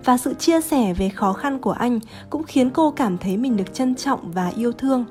Và 0.05 0.17
sự 0.17 0.33
chia 0.33 0.61
sẻ 0.61 0.93
về 0.93 1.09
khó 1.09 1.33
khăn 1.33 1.59
của 1.59 1.71
anh 1.71 1.99
cũng 2.29 2.43
khiến 2.43 2.69
cô 2.69 2.91
cảm 2.91 3.17
thấy 3.17 3.37
mình 3.37 3.57
được 3.57 3.73
trân 3.73 3.95
trọng 3.95 4.31
và 4.31 4.51
yêu 4.55 4.71
thương. 4.71 5.05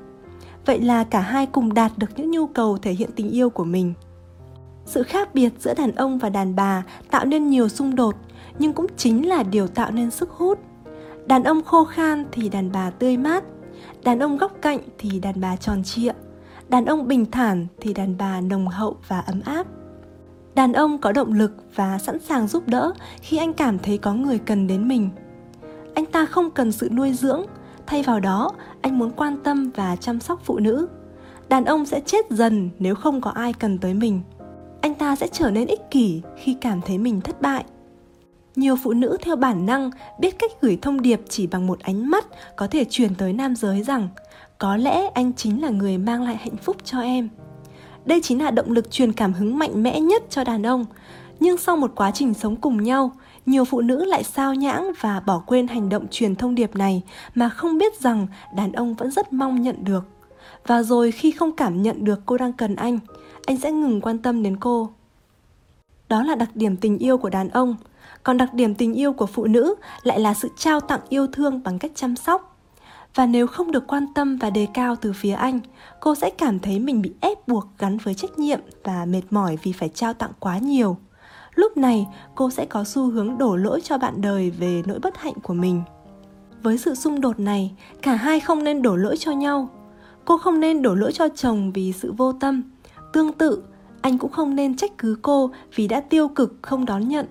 Vậy 0.65 0.81
là 0.81 1.03
cả 1.03 1.19
hai 1.19 1.45
cùng 1.45 1.73
đạt 1.73 1.91
được 1.97 2.09
những 2.15 2.31
nhu 2.31 2.47
cầu 2.47 2.77
thể 2.77 2.91
hiện 2.91 3.09
tình 3.15 3.29
yêu 3.29 3.49
của 3.49 3.63
mình. 3.63 3.93
Sự 4.85 5.03
khác 5.03 5.35
biệt 5.35 5.53
giữa 5.59 5.73
đàn 5.73 5.95
ông 5.95 6.17
và 6.17 6.29
đàn 6.29 6.55
bà 6.55 6.83
tạo 7.11 7.25
nên 7.25 7.49
nhiều 7.49 7.69
xung 7.69 7.95
đột, 7.95 8.15
nhưng 8.59 8.73
cũng 8.73 8.87
chính 8.97 9.29
là 9.29 9.43
điều 9.43 9.67
tạo 9.67 9.91
nên 9.91 10.11
sức 10.11 10.31
hút. 10.31 10.59
Đàn 11.25 11.43
ông 11.43 11.63
khô 11.63 11.85
khan 11.85 12.25
thì 12.31 12.49
đàn 12.49 12.71
bà 12.71 12.89
tươi 12.89 13.17
mát 13.17 13.43
đàn 14.05 14.19
ông 14.19 14.37
góc 14.37 14.51
cạnh 14.61 14.79
thì 14.97 15.19
đàn 15.19 15.41
bà 15.41 15.55
tròn 15.55 15.83
trịa, 15.83 16.11
đàn 16.69 16.85
ông 16.85 17.07
bình 17.07 17.25
thản 17.31 17.67
thì 17.81 17.93
đàn 17.93 18.17
bà 18.17 18.41
nồng 18.41 18.67
hậu 18.67 18.97
và 19.07 19.19
ấm 19.19 19.41
áp. 19.45 19.67
Đàn 20.55 20.73
ông 20.73 20.97
có 20.97 21.11
động 21.11 21.33
lực 21.33 21.51
và 21.75 21.97
sẵn 21.97 22.19
sàng 22.19 22.47
giúp 22.47 22.67
đỡ 22.67 22.91
khi 23.21 23.37
anh 23.37 23.53
cảm 23.53 23.79
thấy 23.79 23.97
có 23.97 24.13
người 24.13 24.39
cần 24.39 24.67
đến 24.67 24.87
mình. 24.87 25.09
Anh 25.93 26.05
ta 26.05 26.25
không 26.25 26.51
cần 26.51 26.71
sự 26.71 26.89
nuôi 26.89 27.13
dưỡng, 27.13 27.45
thay 27.87 28.03
vào 28.03 28.19
đó, 28.19 28.51
anh 28.81 28.99
muốn 28.99 29.11
quan 29.11 29.37
tâm 29.43 29.71
và 29.75 29.95
chăm 29.95 30.19
sóc 30.19 30.41
phụ 30.43 30.59
nữ. 30.59 30.87
Đàn 31.49 31.65
ông 31.65 31.85
sẽ 31.85 32.01
chết 32.05 32.25
dần 32.29 32.69
nếu 32.79 32.95
không 32.95 33.21
có 33.21 33.31
ai 33.31 33.53
cần 33.53 33.77
tới 33.77 33.93
mình. 33.93 34.21
Anh 34.81 34.93
ta 34.93 35.15
sẽ 35.15 35.27
trở 35.27 35.51
nên 35.51 35.67
ích 35.67 35.91
kỷ 35.91 36.21
khi 36.37 36.57
cảm 36.61 36.81
thấy 36.81 36.97
mình 36.97 37.21
thất 37.21 37.41
bại 37.41 37.65
nhiều 38.55 38.75
phụ 38.83 38.93
nữ 38.93 39.17
theo 39.21 39.35
bản 39.35 39.65
năng 39.65 39.91
biết 40.19 40.39
cách 40.39 40.51
gửi 40.61 40.77
thông 40.81 41.01
điệp 41.01 41.21
chỉ 41.29 41.47
bằng 41.47 41.67
một 41.67 41.79
ánh 41.79 42.09
mắt 42.09 42.25
có 42.55 42.67
thể 42.67 42.85
truyền 42.85 43.15
tới 43.15 43.33
nam 43.33 43.55
giới 43.55 43.83
rằng, 43.83 44.09
có 44.57 44.77
lẽ 44.77 45.09
anh 45.13 45.33
chính 45.33 45.61
là 45.61 45.69
người 45.69 45.97
mang 45.97 46.23
lại 46.23 46.35
hạnh 46.35 46.57
phúc 46.57 46.77
cho 46.83 46.99
em. 46.99 47.29
Đây 48.05 48.19
chính 48.23 48.43
là 48.43 48.51
động 48.51 48.71
lực 48.71 48.91
truyền 48.91 49.13
cảm 49.13 49.33
hứng 49.33 49.57
mạnh 49.59 49.83
mẽ 49.83 49.99
nhất 49.99 50.23
cho 50.29 50.43
đàn 50.43 50.63
ông. 50.63 50.85
Nhưng 51.39 51.57
sau 51.57 51.77
một 51.77 51.91
quá 51.95 52.11
trình 52.11 52.33
sống 52.33 52.55
cùng 52.55 52.83
nhau, 52.83 53.11
nhiều 53.45 53.65
phụ 53.65 53.81
nữ 53.81 54.05
lại 54.05 54.23
sao 54.23 54.53
nhãng 54.53 54.91
và 55.01 55.19
bỏ 55.19 55.43
quên 55.45 55.67
hành 55.67 55.89
động 55.89 56.07
truyền 56.11 56.35
thông 56.35 56.55
điệp 56.55 56.75
này 56.75 57.01
mà 57.35 57.49
không 57.49 57.77
biết 57.77 57.99
rằng 57.99 58.27
đàn 58.55 58.71
ông 58.71 58.93
vẫn 58.93 59.11
rất 59.11 59.33
mong 59.33 59.61
nhận 59.61 59.83
được. 59.83 60.05
Và 60.67 60.83
rồi 60.83 61.11
khi 61.11 61.31
không 61.31 61.51
cảm 61.51 61.81
nhận 61.81 62.03
được 62.03 62.21
cô 62.25 62.37
đang 62.37 62.53
cần 62.53 62.75
anh 62.75 62.99
anh 63.45 63.57
sẽ 63.57 63.71
ngừng 63.71 64.01
quan 64.01 64.17
tâm 64.17 64.43
đến 64.43 64.57
cô. 64.57 64.89
Đó 66.09 66.23
là 66.23 66.35
đặc 66.35 66.49
điểm 66.55 66.77
tình 66.77 66.97
yêu 66.97 67.17
của 67.17 67.29
đàn 67.29 67.49
ông 67.49 67.75
còn 68.25 68.37
đặc 68.37 68.53
điểm 68.53 68.75
tình 68.75 68.93
yêu 68.93 69.13
của 69.13 69.25
phụ 69.25 69.45
nữ 69.45 69.75
lại 70.03 70.19
là 70.19 70.33
sự 70.33 70.49
trao 70.57 70.79
tặng 70.79 70.99
yêu 71.09 71.27
thương 71.27 71.63
bằng 71.63 71.79
cách 71.79 71.91
chăm 71.95 72.15
sóc. 72.15 72.57
Và 73.15 73.25
nếu 73.25 73.47
không 73.47 73.71
được 73.71 73.87
quan 73.87 74.13
tâm 74.13 74.37
và 74.37 74.49
đề 74.49 74.67
cao 74.73 74.95
từ 74.95 75.13
phía 75.13 75.33
anh, 75.33 75.59
cô 75.99 76.15
sẽ 76.15 76.29
cảm 76.29 76.59
thấy 76.59 76.79
mình 76.79 77.01
bị 77.01 77.11
ép 77.21 77.47
buộc 77.47 77.67
gắn 77.79 77.97
với 77.97 78.13
trách 78.13 78.39
nhiệm 78.39 78.59
và 78.83 79.05
mệt 79.05 79.21
mỏi 79.29 79.57
vì 79.63 79.71
phải 79.71 79.89
trao 79.89 80.13
tặng 80.13 80.31
quá 80.39 80.57
nhiều. 80.57 80.97
Lúc 81.55 81.77
này, 81.77 82.07
cô 82.35 82.49
sẽ 82.49 82.65
có 82.65 82.83
xu 82.83 83.11
hướng 83.11 83.37
đổ 83.37 83.55
lỗi 83.55 83.81
cho 83.81 83.97
bạn 83.97 84.21
đời 84.21 84.49
về 84.49 84.83
nỗi 84.85 84.99
bất 84.99 85.17
hạnh 85.17 85.39
của 85.43 85.53
mình. 85.53 85.81
Với 86.63 86.77
sự 86.77 86.95
xung 86.95 87.21
đột 87.21 87.39
này, 87.39 87.75
cả 88.01 88.15
hai 88.15 88.39
không 88.39 88.63
nên 88.63 88.81
đổ 88.81 88.95
lỗi 88.95 89.17
cho 89.17 89.31
nhau. 89.31 89.69
Cô 90.25 90.37
không 90.37 90.59
nên 90.59 90.81
đổ 90.81 90.95
lỗi 90.95 91.11
cho 91.11 91.27
chồng 91.35 91.71
vì 91.71 91.91
sự 91.91 92.13
vô 92.17 92.33
tâm. 92.33 92.63
Tương 93.13 93.33
tự, 93.33 93.63
anh 94.01 94.17
cũng 94.17 94.31
không 94.31 94.55
nên 94.55 94.77
trách 94.77 94.97
cứ 94.97 95.17
cô 95.21 95.51
vì 95.75 95.87
đã 95.87 95.99
tiêu 95.99 96.27
cực 96.27 96.53
không 96.61 96.85
đón 96.85 97.07
nhận 97.07 97.25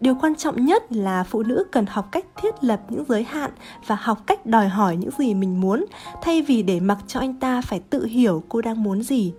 điều 0.00 0.14
quan 0.14 0.34
trọng 0.34 0.64
nhất 0.64 0.92
là 0.92 1.24
phụ 1.24 1.42
nữ 1.42 1.64
cần 1.72 1.86
học 1.88 2.08
cách 2.12 2.26
thiết 2.36 2.64
lập 2.64 2.80
những 2.88 3.04
giới 3.08 3.22
hạn 3.22 3.50
và 3.86 3.98
học 4.00 4.26
cách 4.26 4.46
đòi 4.46 4.68
hỏi 4.68 4.96
những 4.96 5.10
gì 5.18 5.34
mình 5.34 5.60
muốn, 5.60 5.86
thay 6.22 6.42
vì 6.42 6.62
để 6.62 6.80
mặc 6.80 6.98
cho 7.06 7.20
anh 7.20 7.34
ta 7.34 7.60
phải 7.60 7.80
tự 7.80 8.04
hiểu 8.04 8.42
cô 8.48 8.60
đang 8.60 8.82
muốn 8.82 9.02
gì. 9.02 9.32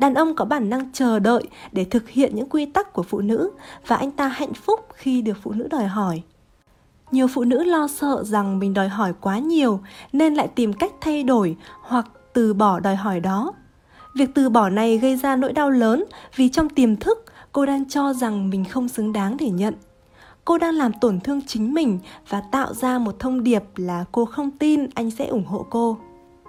Đàn 0.00 0.14
ông 0.14 0.34
có 0.34 0.44
bản 0.44 0.70
năng 0.70 0.92
chờ 0.92 1.18
đợi 1.18 1.48
để 1.72 1.84
thực 1.84 2.08
hiện 2.08 2.36
những 2.36 2.48
quy 2.48 2.66
tắc 2.66 2.92
của 2.92 3.02
phụ 3.02 3.20
nữ 3.20 3.50
và 3.86 3.96
anh 3.96 4.10
ta 4.10 4.28
hạnh 4.28 4.54
phúc 4.54 4.80
khi 4.94 5.22
được 5.22 5.36
phụ 5.42 5.52
nữ 5.52 5.68
đòi 5.70 5.86
hỏi. 5.86 6.22
Nhiều 7.10 7.26
phụ 7.28 7.44
nữ 7.44 7.64
lo 7.64 7.88
sợ 7.88 8.22
rằng 8.24 8.58
mình 8.58 8.74
đòi 8.74 8.88
hỏi 8.88 9.12
quá 9.20 9.38
nhiều 9.38 9.80
nên 10.12 10.34
lại 10.34 10.48
tìm 10.48 10.72
cách 10.72 10.92
thay 11.00 11.22
đổi 11.22 11.56
hoặc 11.82 12.06
từ 12.32 12.54
bỏ 12.54 12.80
đòi 12.80 12.96
hỏi 12.96 13.20
đó. 13.20 13.52
Việc 14.14 14.30
từ 14.34 14.48
bỏ 14.48 14.68
này 14.68 14.98
gây 14.98 15.16
ra 15.16 15.36
nỗi 15.36 15.52
đau 15.52 15.70
lớn 15.70 16.04
vì 16.36 16.48
trong 16.48 16.68
tiềm 16.68 16.96
thức 16.96 17.24
cô 17.52 17.66
đang 17.66 17.88
cho 17.88 18.12
rằng 18.12 18.50
mình 18.50 18.64
không 18.64 18.88
xứng 18.88 19.12
đáng 19.12 19.36
để 19.36 19.50
nhận. 19.50 19.74
Cô 20.44 20.58
đang 20.58 20.74
làm 20.74 20.92
tổn 21.00 21.20
thương 21.20 21.40
chính 21.46 21.74
mình 21.74 21.98
và 22.28 22.42
tạo 22.52 22.74
ra 22.74 22.98
một 22.98 23.18
thông 23.18 23.42
điệp 23.44 23.62
là 23.76 24.04
cô 24.12 24.24
không 24.24 24.50
tin 24.50 24.86
anh 24.94 25.10
sẽ 25.10 25.26
ủng 25.26 25.44
hộ 25.44 25.66
cô. 25.70 25.96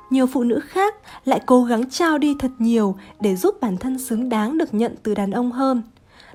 Nhiều 0.10 0.28
phụ 0.28 0.44
nữ 0.44 0.60
khác 0.60 0.96
lại 1.26 1.42
cố 1.46 1.64
gắng 1.64 1.90
trao 1.90 2.18
đi 2.18 2.36
thật 2.40 2.52
nhiều 2.60 2.96
để 3.20 3.36
giúp 3.36 3.56
bản 3.62 3.78
thân 3.78 4.00
xứng 4.00 4.30
đáng 4.30 4.58
được 4.58 4.74
nhận 4.74 4.96
từ 5.04 5.16
đàn 5.16 5.32
ông 5.32 5.52
hơn. 5.52 5.82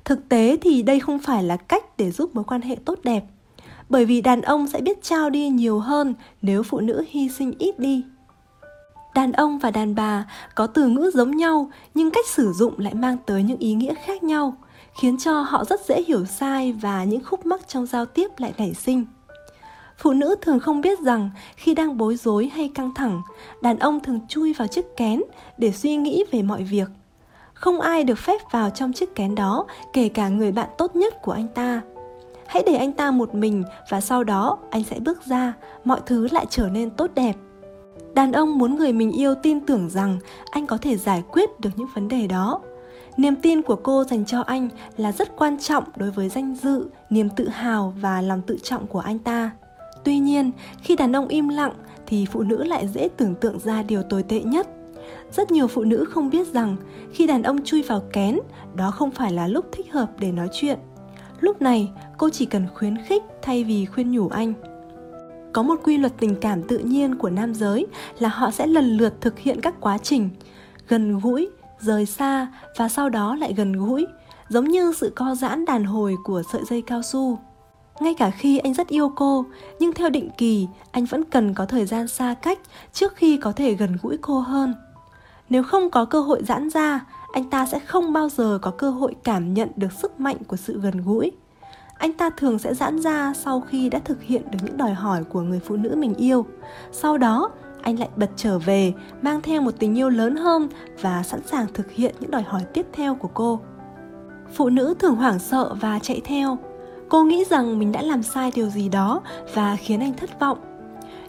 Thực 0.04 0.28
tế 0.28 0.56
thì 0.61 0.82
đây 0.82 1.00
không 1.00 1.18
phải 1.18 1.42
là 1.44 1.56
cách 1.56 1.85
để 1.99 2.11
giúp 2.11 2.35
mối 2.35 2.44
quan 2.44 2.61
hệ 2.61 2.76
tốt 2.85 2.99
đẹp, 3.04 3.25
bởi 3.88 4.04
vì 4.04 4.20
đàn 4.20 4.42
ông 4.42 4.66
sẽ 4.66 4.80
biết 4.80 5.02
trao 5.02 5.30
đi 5.30 5.49
nhiều 5.49 5.78
hơn 5.78 6.14
nếu 6.42 6.62
phụ 6.62 6.80
nữ 6.80 7.04
hy 7.08 7.28
sinh 7.28 7.52
ít 7.58 7.78
đi 7.78 8.04
đàn 9.16 9.32
ông 9.32 9.58
và 9.58 9.70
đàn 9.70 9.94
bà 9.94 10.25
có 10.54 10.66
từ 10.66 10.87
ngữ 10.87 11.11
giống 11.14 11.30
nhau, 11.30 11.70
nhưng 11.94 12.11
cách 12.11 12.26
sử 12.26 12.52
dụng 12.52 12.78
lại 12.78 12.94
mang 12.94 13.16
tới 13.26 13.42
những 13.42 13.58
ý 13.58 13.75
nghĩa 13.75 13.94
khác 13.94 14.23
nhau, 14.23 14.56
khiến 15.00 15.18
cho 15.18 15.40
họ 15.40 15.64
rất 15.64 15.80
dễ 15.88 16.02
hiểu 16.02 16.25
sai 16.25 16.73
và 16.73 17.04
những 17.04 17.25
khúc 17.25 17.46
mắc 17.46 17.68
trong 17.68 17.87
giao 17.87 18.06
tiếp 18.06 18.30
lại 18.38 18.52
nảy 18.58 18.75
sinh. 18.75 19.04
Phụ 19.99 20.12
nữ 20.12 20.37
thường 20.40 20.61
không 20.61 20.80
biết 20.80 21.00
rằng 21.00 21.30
khi 21.56 21.75
đang 21.75 21.96
bối 21.96 22.16
rối 22.16 22.50
hay 22.54 22.70
căng 22.75 22.94
thẳng, 22.94 23.23
đàn 23.62 23.78
ông 23.78 24.00
thường 24.00 24.20
chui 24.28 24.52
vào 24.52 24.68
chiếc 24.68 24.96
kén 24.96 25.23
để 25.58 25.73
suy 25.73 25.96
nghĩ 25.96 26.25
về 26.32 26.42
mọi 26.42 26.62
việc. 26.62 26.88
Không 27.54 27.80
ai 27.80 28.04
được 28.04 28.18
phép 28.18 28.40
vào 28.50 28.70
trong 28.70 28.92
chiếc 28.92 29.14
kén 29.14 29.35
đó, 29.35 29.66
kể 29.92 30.08
cả 30.08 30.28
người 30.28 30.52
bạn 30.52 30.68
tốt 30.78 30.96
nhất 30.96 31.23
của 31.23 31.32
anh 31.32 31.49
ta. 31.49 31.80
Hãy 32.46 32.62
để 32.66 32.75
anh 32.75 32.92
ta 32.92 33.11
một 33.11 33.35
mình 33.35 33.64
và 33.90 34.00
sau 34.00 34.25
đó 34.25 34.58
anh 34.70 34.85
sẽ 34.85 34.99
bước 34.99 35.26
ra, 35.26 35.52
mọi 35.85 36.00
thứ 36.06 36.28
lại 36.30 36.46
trở 36.50 36.68
nên 36.68 36.90
tốt 36.90 37.11
đẹp 37.14 37.37
đàn 38.16 38.32
ông 38.32 38.58
muốn 38.58 38.76
người 38.76 38.92
mình 38.92 39.12
yêu 39.12 39.35
tin 39.35 39.61
tưởng 39.61 39.90
rằng 39.90 40.18
anh 40.50 40.66
có 40.66 40.78
thể 40.78 40.96
giải 40.96 41.23
quyết 41.32 41.61
được 41.61 41.70
những 41.76 41.88
vấn 41.94 42.08
đề 42.08 42.26
đó. 42.26 42.61
Niềm 43.16 43.37
tin 43.37 43.62
của 43.62 43.76
cô 43.76 44.04
dành 44.04 44.25
cho 44.25 44.40
anh 44.40 44.68
là 44.96 45.12
rất 45.12 45.37
quan 45.37 45.58
trọng 45.58 45.85
đối 45.96 46.11
với 46.11 46.28
danh 46.28 46.54
dự, 46.62 46.87
niềm 47.11 47.28
tự 47.28 47.49
hào 47.49 47.94
và 48.00 48.23
lòng 48.23 48.42
tự 48.46 48.58
trọng 48.62 48.87
của 48.87 48.99
anh 48.99 49.18
ta. 49.18 49.50
Tuy 50.04 50.18
nhiên, 50.18 50.50
khi 50.82 50.96
đàn 50.96 51.16
ông 51.16 51.28
im 51.28 51.49
lặng 51.49 51.73
thì 52.06 52.26
phụ 52.32 52.42
nữ 52.42 52.64
lại 52.64 52.88
dễ 52.88 53.08
tưởng 53.16 53.35
tượng 53.35 53.58
ra 53.58 53.82
điều 53.82 54.02
tồi 54.02 54.23
tệ 54.23 54.40
nhất. 54.42 54.68
Rất 55.32 55.50
nhiều 55.50 55.66
phụ 55.66 55.85
nữ 55.85 56.04
không 56.04 56.30
biết 56.30 56.52
rằng 56.52 56.76
khi 57.12 57.26
đàn 57.26 57.42
ông 57.42 57.64
chui 57.64 57.82
vào 57.82 58.02
kén, 58.12 58.38
đó 58.75 58.90
không 58.90 59.11
phải 59.11 59.32
là 59.32 59.49
lúc 59.49 59.66
thích 59.73 59.92
hợp 59.92 60.11
để 60.18 60.32
nói 60.32 60.49
chuyện. 60.52 60.78
Lúc 61.40 61.62
này, 61.62 61.90
cô 62.18 62.30
chỉ 62.30 62.46
cần 62.46 62.66
khuyến 62.75 62.96
khích 63.06 63.23
thay 63.42 63.64
vì 63.64 63.87
khuyên 63.87 64.12
nhủ 64.12 64.28
anh 64.28 64.54
có 65.56 65.62
một 65.62 65.80
quy 65.84 65.96
luật 65.96 66.12
tình 66.18 66.34
cảm 66.40 66.62
tự 66.62 66.78
nhiên 66.78 67.14
của 67.14 67.30
nam 67.30 67.54
giới 67.54 67.86
là 68.18 68.28
họ 68.28 68.50
sẽ 68.50 68.66
lần 68.66 68.96
lượt 68.96 69.14
thực 69.20 69.38
hiện 69.38 69.60
các 69.60 69.75
quá 69.80 69.98
trình. 69.98 70.30
Gần 70.88 71.18
gũi, 71.18 71.48
rời 71.80 72.06
xa 72.06 72.46
và 72.78 72.88
sau 72.88 73.08
đó 73.08 73.36
lại 73.36 73.54
gần 73.56 73.72
gũi, 73.72 74.06
giống 74.48 74.64
như 74.64 74.92
sự 74.96 75.12
co 75.16 75.34
giãn 75.34 75.64
đàn 75.64 75.84
hồi 75.84 76.16
của 76.25 76.42
sợi 76.52 76.62
dây 76.64 76.82
cao 76.82 77.02
su. 77.02 77.38
Ngay 78.00 78.14
cả 78.14 78.30
khi 78.30 78.58
anh 78.58 78.75
rất 78.75 78.88
yêu 78.88 79.12
cô, 79.16 79.44
nhưng 79.78 79.92
theo 79.92 80.10
định 80.10 80.30
kỳ, 80.38 80.68
anh 80.90 81.04
vẫn 81.04 81.25
cần 81.25 81.54
có 81.54 81.66
thời 81.66 81.86
gian 81.86 82.08
xa 82.08 82.34
cách 82.42 82.58
trước 82.92 83.16
khi 83.16 83.36
có 83.36 83.52
thể 83.52 83.75
gần 83.75 83.96
gũi 84.02 84.16
cô 84.20 84.38
hơn. 84.38 84.75
Nếu 85.48 85.62
không 85.62 85.90
có 85.90 86.04
cơ 86.04 86.20
hội 86.20 86.42
giãn 86.44 86.70
ra, 86.70 87.06
anh 87.32 87.50
ta 87.50 87.66
sẽ 87.66 87.78
không 87.78 88.12
bao 88.12 88.28
giờ 88.28 88.58
có 88.62 88.70
cơ 88.70 88.90
hội 88.90 89.16
cảm 89.25 89.54
nhận 89.54 89.68
được 89.76 89.92
sức 89.92 90.20
mạnh 90.20 90.36
của 90.46 90.56
sự 90.56 90.80
gần 90.80 91.04
gũi 91.04 91.32
anh 91.99 92.12
ta 92.12 92.31
thường 92.31 92.59
sẽ 92.59 92.75
giãn 92.75 92.99
ra 93.00 93.33
sau 93.35 93.61
khi 93.61 93.88
đã 93.88 93.99
thực 93.99 94.23
hiện 94.23 94.43
được 94.50 94.59
những 94.62 94.76
đòi 94.76 94.95
hỏi 94.95 95.25
của 95.25 95.41
người 95.41 95.61
phụ 95.61 95.76
nữ 95.76 95.95
mình 95.99 96.15
yêu. 96.15 96.47
Sau 96.93 97.19
đó, 97.19 97.50
anh 97.83 97.99
lại 97.99 98.09
bật 98.17 98.31
trở 98.37 98.59
về, 98.59 98.93
mang 99.23 99.41
theo 99.43 99.62
một 99.62 99.75
tình 99.79 99.99
yêu 99.99 100.09
lớn 100.09 100.37
hơn 100.37 100.69
và 101.00 101.23
sẵn 101.23 101.41
sàng 101.47 101.67
thực 101.75 101.93
hiện 101.93 102.15
những 102.21 102.31
đòi 102.31 102.43
hỏi 102.43 102.62
tiếp 102.73 102.87
theo 102.93 103.15
của 103.15 103.31
cô. 103.35 103.61
Phụ 104.55 104.69
nữ 104.69 104.95
thường 104.99 105.17
hoảng 105.17 105.38
sợ 105.38 105.75
và 105.81 105.99
chạy 105.99 106.21
theo. 106.25 106.59
Cô 107.09 107.25
nghĩ 107.25 107.45
rằng 107.50 107.79
mình 107.79 107.93
đã 107.93 108.03
làm 108.03 108.23
sai 108.23 108.53
điều 108.55 108.69
gì 108.69 108.88
đó 108.88 109.23
và 109.55 109.76
khiến 109.76 110.00
anh 110.00 110.15
thất 110.15 110.41
vọng. 110.41 110.59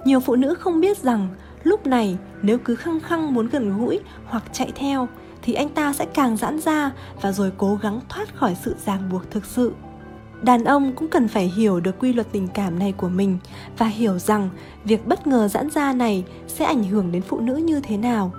Nhiều 0.05 0.19
phụ 0.19 0.35
nữ 0.35 0.53
không 0.53 0.81
biết 0.81 0.97
rằng, 0.97 1.27
lúc 1.63 1.87
này, 1.87 2.17
nếu 2.41 2.57
cứ 2.57 2.75
khăng 2.75 2.99
khăng 2.99 3.33
muốn 3.33 3.47
gần 3.49 3.77
gũi 3.77 3.99
hoặc 4.25 4.43
chạy 4.53 4.71
theo, 4.75 5.07
thì 5.41 5.53
anh 5.53 5.69
ta 5.69 5.93
sẽ 5.93 6.05
càng 6.05 6.37
giãn 6.37 6.59
ra 6.59 6.91
và 7.21 7.31
rồi 7.31 7.51
cố 7.57 7.75
gắng 7.81 7.99
thoát 8.09 8.35
khỏi 8.35 8.57
sự 8.63 8.75
ràng 8.85 9.09
buộc 9.11 9.31
thực 9.31 9.45
sự 9.45 9.73
đàn 10.41 10.63
ông 10.63 10.93
cũng 10.95 11.07
cần 11.07 11.27
phải 11.27 11.47
hiểu 11.47 11.79
được 11.79 11.99
quy 11.99 12.13
luật 12.13 12.27
tình 12.31 12.47
cảm 12.47 12.79
này 12.79 12.91
của 12.97 13.09
mình 13.09 13.37
và 13.77 13.85
hiểu 13.85 14.19
rằng 14.19 14.49
việc 14.83 15.07
bất 15.07 15.27
ngờ 15.27 15.47
giãn 15.47 15.69
ra 15.69 15.93
này 15.93 16.23
sẽ 16.47 16.65
ảnh 16.65 16.83
hưởng 16.83 17.11
đến 17.11 17.21
phụ 17.21 17.39
nữ 17.39 17.55
như 17.55 17.79
thế 17.79 17.97
nào. 17.97 18.31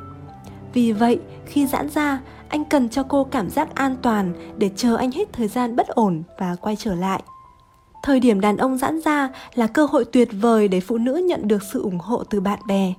Vì 0.74 0.92
vậy, 0.92 1.18
khi 1.46 1.66
giãn 1.66 1.88
ra, 1.88 2.20
anh 2.48 2.64
cần 2.64 2.88
cho 2.88 3.02
cô 3.02 3.24
cảm 3.24 3.50
giác 3.50 3.74
an 3.74 3.96
toàn 4.02 4.32
để 4.58 4.70
chờ 4.76 4.96
anh 4.96 5.10
hết 5.12 5.32
thời 5.32 5.48
gian 5.48 5.76
bất 5.76 5.88
ổn 5.88 6.22
và 6.38 6.56
quay 6.60 6.76
trở 6.76 6.94
lại. 6.94 7.22
Thời 8.02 8.20
điểm 8.20 8.40
đàn 8.40 8.56
ông 8.56 8.78
giãn 8.78 9.00
ra 9.00 9.28
là 9.54 9.66
cơ 9.66 9.86
hội 9.86 10.04
tuyệt 10.04 10.28
vời 10.32 10.68
để 10.68 10.80
phụ 10.80 10.98
nữ 10.98 11.14
nhận 11.14 11.48
được 11.48 11.62
sự 11.72 11.82
ủng 11.82 11.98
hộ 11.98 12.24
từ 12.24 12.40
bạn 12.40 12.58
bè. 12.66 12.94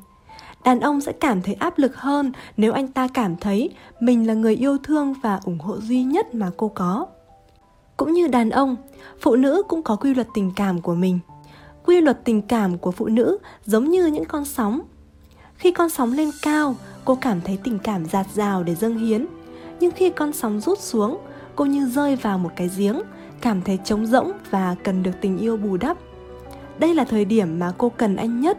Đàn 0.63 0.79
ông 0.79 1.01
sẽ 1.01 1.11
cảm 1.11 1.41
thấy 1.41 1.53
áp 1.53 1.77
lực 1.77 1.95
hơn 1.95 2.31
nếu 2.57 2.73
anh 2.73 2.87
ta 2.87 3.07
cảm 3.13 3.35
thấy 3.35 3.69
mình 3.99 4.27
là 4.27 4.33
người 4.33 4.55
yêu 4.55 4.77
thương 4.83 5.13
và 5.21 5.39
ủng 5.43 5.59
hộ 5.59 5.77
duy 5.77 6.03
nhất 6.03 6.35
mà 6.35 6.51
cô 6.57 6.67
có 6.67 7.07
cũng 7.99 8.13
như 8.13 8.27
đàn 8.27 8.49
ông, 8.49 8.75
phụ 9.19 9.35
nữ 9.35 9.63
cũng 9.67 9.83
có 9.83 9.95
quy 9.95 10.13
luật 10.13 10.27
tình 10.33 10.51
cảm 10.55 10.81
của 10.81 10.95
mình. 10.95 11.19
Quy 11.85 12.01
luật 12.01 12.25
tình 12.25 12.41
cảm 12.41 12.77
của 12.77 12.91
phụ 12.91 13.07
nữ 13.07 13.37
giống 13.65 13.89
như 13.89 14.05
những 14.05 14.25
con 14.25 14.45
sóng. 14.45 14.81
Khi 15.55 15.71
con 15.71 15.89
sóng 15.89 16.13
lên 16.13 16.31
cao, 16.41 16.75
cô 17.05 17.15
cảm 17.15 17.41
thấy 17.41 17.59
tình 17.63 17.79
cảm 17.79 18.05
giạt 18.05 18.25
rào 18.35 18.63
để 18.63 18.75
dâng 18.75 18.97
hiến. 18.97 19.25
Nhưng 19.79 19.91
khi 19.91 20.09
con 20.09 20.33
sóng 20.33 20.59
rút 20.59 20.79
xuống, 20.79 21.17
cô 21.55 21.65
như 21.65 21.89
rơi 21.89 22.15
vào 22.15 22.37
một 22.37 22.49
cái 22.55 22.69
giếng, 22.77 23.01
cảm 23.41 23.61
thấy 23.61 23.79
trống 23.85 24.05
rỗng 24.05 24.31
và 24.49 24.75
cần 24.83 25.03
được 25.03 25.13
tình 25.21 25.37
yêu 25.37 25.57
bù 25.57 25.77
đắp. 25.77 25.97
Đây 26.77 26.95
là 26.95 27.03
thời 27.03 27.25
điểm 27.25 27.59
mà 27.59 27.73
cô 27.77 27.89
cần 27.89 28.15
anh 28.15 28.41
nhất. 28.41 28.57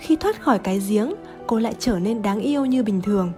Khi 0.00 0.16
thoát 0.16 0.42
khỏi 0.42 0.58
cái 0.58 0.82
giếng, 0.88 1.14
cô 1.46 1.58
lại 1.58 1.74
trở 1.78 1.98
nên 1.98 2.22
đáng 2.22 2.40
yêu 2.40 2.64
như 2.64 2.82
bình 2.82 3.02
thường 3.02 3.32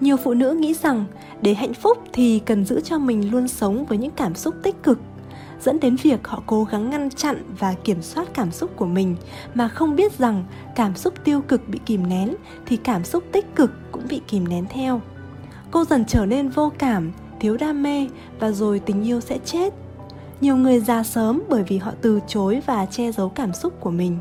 nhiều 0.00 0.16
phụ 0.16 0.34
nữ 0.34 0.52
nghĩ 0.52 0.74
rằng 0.74 1.04
để 1.42 1.54
hạnh 1.54 1.74
phúc 1.74 1.98
thì 2.12 2.38
cần 2.38 2.64
giữ 2.64 2.80
cho 2.80 2.98
mình 2.98 3.30
luôn 3.30 3.48
sống 3.48 3.84
với 3.84 3.98
những 3.98 4.12
cảm 4.16 4.34
xúc 4.34 4.54
tích 4.62 4.82
cực, 4.82 4.98
dẫn 5.60 5.80
đến 5.80 5.96
việc 5.96 6.26
họ 6.26 6.42
cố 6.46 6.64
gắng 6.64 6.90
ngăn 6.90 7.10
chặn 7.10 7.42
và 7.58 7.74
kiểm 7.84 8.02
soát 8.02 8.28
cảm 8.34 8.50
xúc 8.50 8.70
của 8.76 8.86
mình 8.86 9.16
mà 9.54 9.68
không 9.68 9.96
biết 9.96 10.18
rằng 10.18 10.44
cảm 10.74 10.96
xúc 10.96 11.14
tiêu 11.24 11.40
cực 11.40 11.68
bị 11.68 11.78
kìm 11.86 12.08
nén 12.08 12.34
thì 12.66 12.76
cảm 12.76 13.04
xúc 13.04 13.24
tích 13.32 13.54
cực 13.54 13.70
cũng 13.92 14.02
bị 14.08 14.20
kìm 14.28 14.48
nén 14.48 14.66
theo. 14.70 15.00
Cô 15.70 15.84
dần 15.84 16.04
trở 16.04 16.26
nên 16.26 16.48
vô 16.48 16.72
cảm, 16.78 17.12
thiếu 17.40 17.56
đam 17.56 17.82
mê 17.82 18.08
và 18.38 18.50
rồi 18.50 18.78
tình 18.78 19.02
yêu 19.02 19.20
sẽ 19.20 19.38
chết. 19.44 19.74
Nhiều 20.40 20.56
người 20.56 20.80
già 20.80 21.02
sớm 21.02 21.42
bởi 21.48 21.62
vì 21.62 21.78
họ 21.78 21.92
từ 22.00 22.20
chối 22.28 22.62
và 22.66 22.86
che 22.86 23.12
giấu 23.12 23.28
cảm 23.28 23.52
xúc 23.52 23.80
của 23.80 23.90
mình 23.90 24.18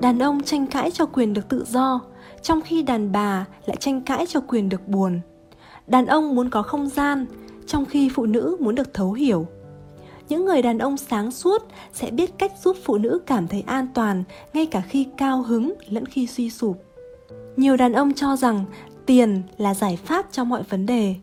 đàn 0.00 0.18
ông 0.18 0.42
tranh 0.42 0.66
cãi 0.66 0.90
cho 0.90 1.06
quyền 1.06 1.34
được 1.34 1.48
tự 1.48 1.64
do, 1.68 2.00
trong 2.42 2.60
khi 2.60 2.82
đàn 2.82 3.12
bà 3.12 3.46
lại 3.66 3.76
tranh 3.80 4.00
cãi 4.00 4.26
cho 4.28 4.40
quyền 4.40 4.68
được 4.68 4.88
buồn. 4.88 5.20
Đàn 5.86 6.06
ông 6.06 6.34
muốn 6.34 6.50
có 6.50 6.62
không 6.62 6.88
gian, 6.88 7.26
trong 7.66 7.84
khi 7.84 8.10
phụ 8.14 8.26
nữ 8.26 8.56
muốn 8.60 8.74
được 8.74 8.94
thấu 8.94 9.12
hiểu. 9.12 9.46
Những 10.28 10.44
người 10.44 10.62
đàn 10.62 10.78
ông 10.78 10.96
sáng 10.96 11.30
suốt 11.30 11.62
sẽ 11.92 12.10
biết 12.10 12.38
cách 12.38 12.52
giúp 12.64 12.76
phụ 12.84 12.98
nữ 12.98 13.18
cảm 13.26 13.48
thấy 13.48 13.62
an 13.66 13.86
toàn, 13.94 14.24
ngay 14.54 14.66
cả 14.66 14.80
khi 14.80 15.06
cao 15.16 15.42
hứng 15.42 15.74
lẫn 15.88 16.06
khi 16.06 16.26
suy 16.26 16.50
sụp. 16.50 16.82
Nhiều 17.56 17.76
đàn 17.76 17.92
ông 17.92 18.14
cho 18.14 18.36
rằng 18.36 18.64
tiền 19.06 19.42
là 19.58 19.74
giải 19.74 19.96
pháp 20.04 20.26
cho 20.32 20.44
mọi 20.44 20.62
vấn 20.62 20.86
đề, 20.86 21.14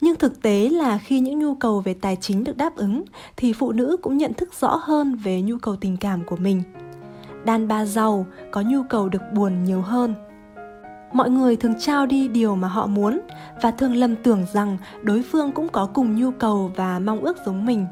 nhưng 0.00 0.16
thực 0.16 0.42
tế 0.42 0.68
là 0.68 0.98
khi 0.98 1.20
những 1.20 1.38
nhu 1.38 1.54
cầu 1.54 1.80
về 1.80 1.94
tài 1.94 2.16
chính 2.20 2.44
được 2.44 2.56
đáp 2.56 2.76
ứng, 2.76 3.02
thì 3.36 3.52
phụ 3.52 3.72
nữ 3.72 3.96
cũng 4.02 4.16
nhận 4.16 4.34
thức 4.34 4.54
rõ 4.60 4.80
hơn 4.82 5.16
về 5.16 5.42
nhu 5.42 5.58
cầu 5.62 5.76
tình 5.76 5.96
cảm 5.96 6.24
của 6.24 6.36
mình 6.36 6.62
đàn 7.44 7.68
bà 7.68 7.84
giàu 7.84 8.26
có 8.50 8.60
nhu 8.60 8.82
cầu 8.82 9.08
được 9.08 9.22
buồn 9.32 9.64
nhiều 9.64 9.82
hơn. 9.82 10.14
Mọi 11.12 11.30
người 11.30 11.56
thường 11.56 11.74
trao 11.78 12.06
đi 12.06 12.28
điều 12.28 12.56
mà 12.56 12.68
họ 12.68 12.86
muốn 12.86 13.20
và 13.62 13.70
thường 13.70 13.96
lầm 13.96 14.16
tưởng 14.16 14.46
rằng 14.52 14.78
đối 15.02 15.22
phương 15.22 15.52
cũng 15.52 15.68
có 15.68 15.86
cùng 15.86 16.16
nhu 16.16 16.30
cầu 16.30 16.72
và 16.76 16.98
mong 16.98 17.20
ước 17.20 17.36
giống 17.46 17.66
mình. 17.66 17.86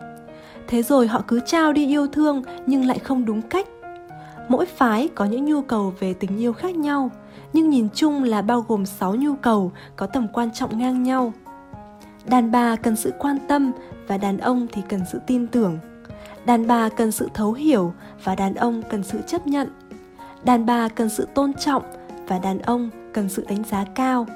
Thế 0.68 0.82
rồi 0.82 1.06
họ 1.08 1.22
cứ 1.28 1.40
trao 1.46 1.72
đi 1.72 1.86
yêu 1.86 2.06
thương 2.06 2.42
nhưng 2.66 2.84
lại 2.84 2.98
không 2.98 3.24
đúng 3.24 3.42
cách. 3.42 3.66
Mỗi 4.48 4.66
phái 4.66 5.08
có 5.14 5.24
những 5.24 5.44
nhu 5.44 5.62
cầu 5.62 5.94
về 6.00 6.14
tình 6.14 6.38
yêu 6.38 6.52
khác 6.52 6.76
nhau, 6.76 7.10
nhưng 7.52 7.70
nhìn 7.70 7.88
chung 7.94 8.22
là 8.22 8.42
bao 8.42 8.64
gồm 8.68 8.86
6 8.86 9.14
nhu 9.14 9.34
cầu 9.34 9.72
có 9.96 10.06
tầm 10.06 10.26
quan 10.32 10.50
trọng 10.52 10.78
ngang 10.78 11.02
nhau. 11.02 11.32
Đàn 12.26 12.50
bà 12.50 12.76
cần 12.76 12.96
sự 12.96 13.12
quan 13.18 13.38
tâm 13.48 13.72
và 14.08 14.18
đàn 14.18 14.38
ông 14.38 14.66
thì 14.72 14.82
cần 14.88 15.00
sự 15.12 15.20
tin 15.26 15.46
tưởng 15.46 15.78
đàn 16.46 16.66
bà 16.66 16.88
cần 16.88 17.12
sự 17.12 17.28
thấu 17.34 17.52
hiểu 17.52 17.92
và 18.24 18.34
đàn 18.34 18.54
ông 18.54 18.82
cần 18.90 19.02
sự 19.02 19.18
chấp 19.26 19.46
nhận. 19.46 19.68
Đàn 20.44 20.66
bà 20.66 20.88
cần 20.88 21.08
sự 21.08 21.28
tôn 21.34 21.52
trọng 21.52 21.82
và 22.28 22.38
đàn 22.38 22.58
ông 22.58 22.90
cần 23.12 23.28
sự 23.28 23.44
đánh 23.48 23.64
giá 23.64 23.84
cao. 23.94 24.26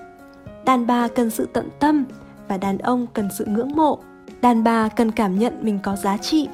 Đàn 0.64 0.86
bà 0.86 1.08
cần 1.08 1.30
sự 1.30 1.48
tận 1.52 1.68
tâm 1.80 2.04
và 2.48 2.56
đàn 2.56 2.78
ông 2.78 3.06
cần 3.14 3.28
sự 3.38 3.44
ngưỡng 3.44 3.76
mộ. 3.76 3.98
Đàn 4.42 4.64
bà 4.64 4.88
cần 4.88 5.10
cảm 5.10 5.38
nhận 5.38 5.58
mình 5.60 5.78
có 5.82 5.96
giá 5.96 6.16
trị 6.16 6.48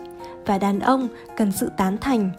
và 0.47 0.59
đàn 0.59 0.81
ông 0.81 1.09
cần 1.37 1.53
sự 1.53 1.71
tán 1.77 1.97
thành. 2.01 2.31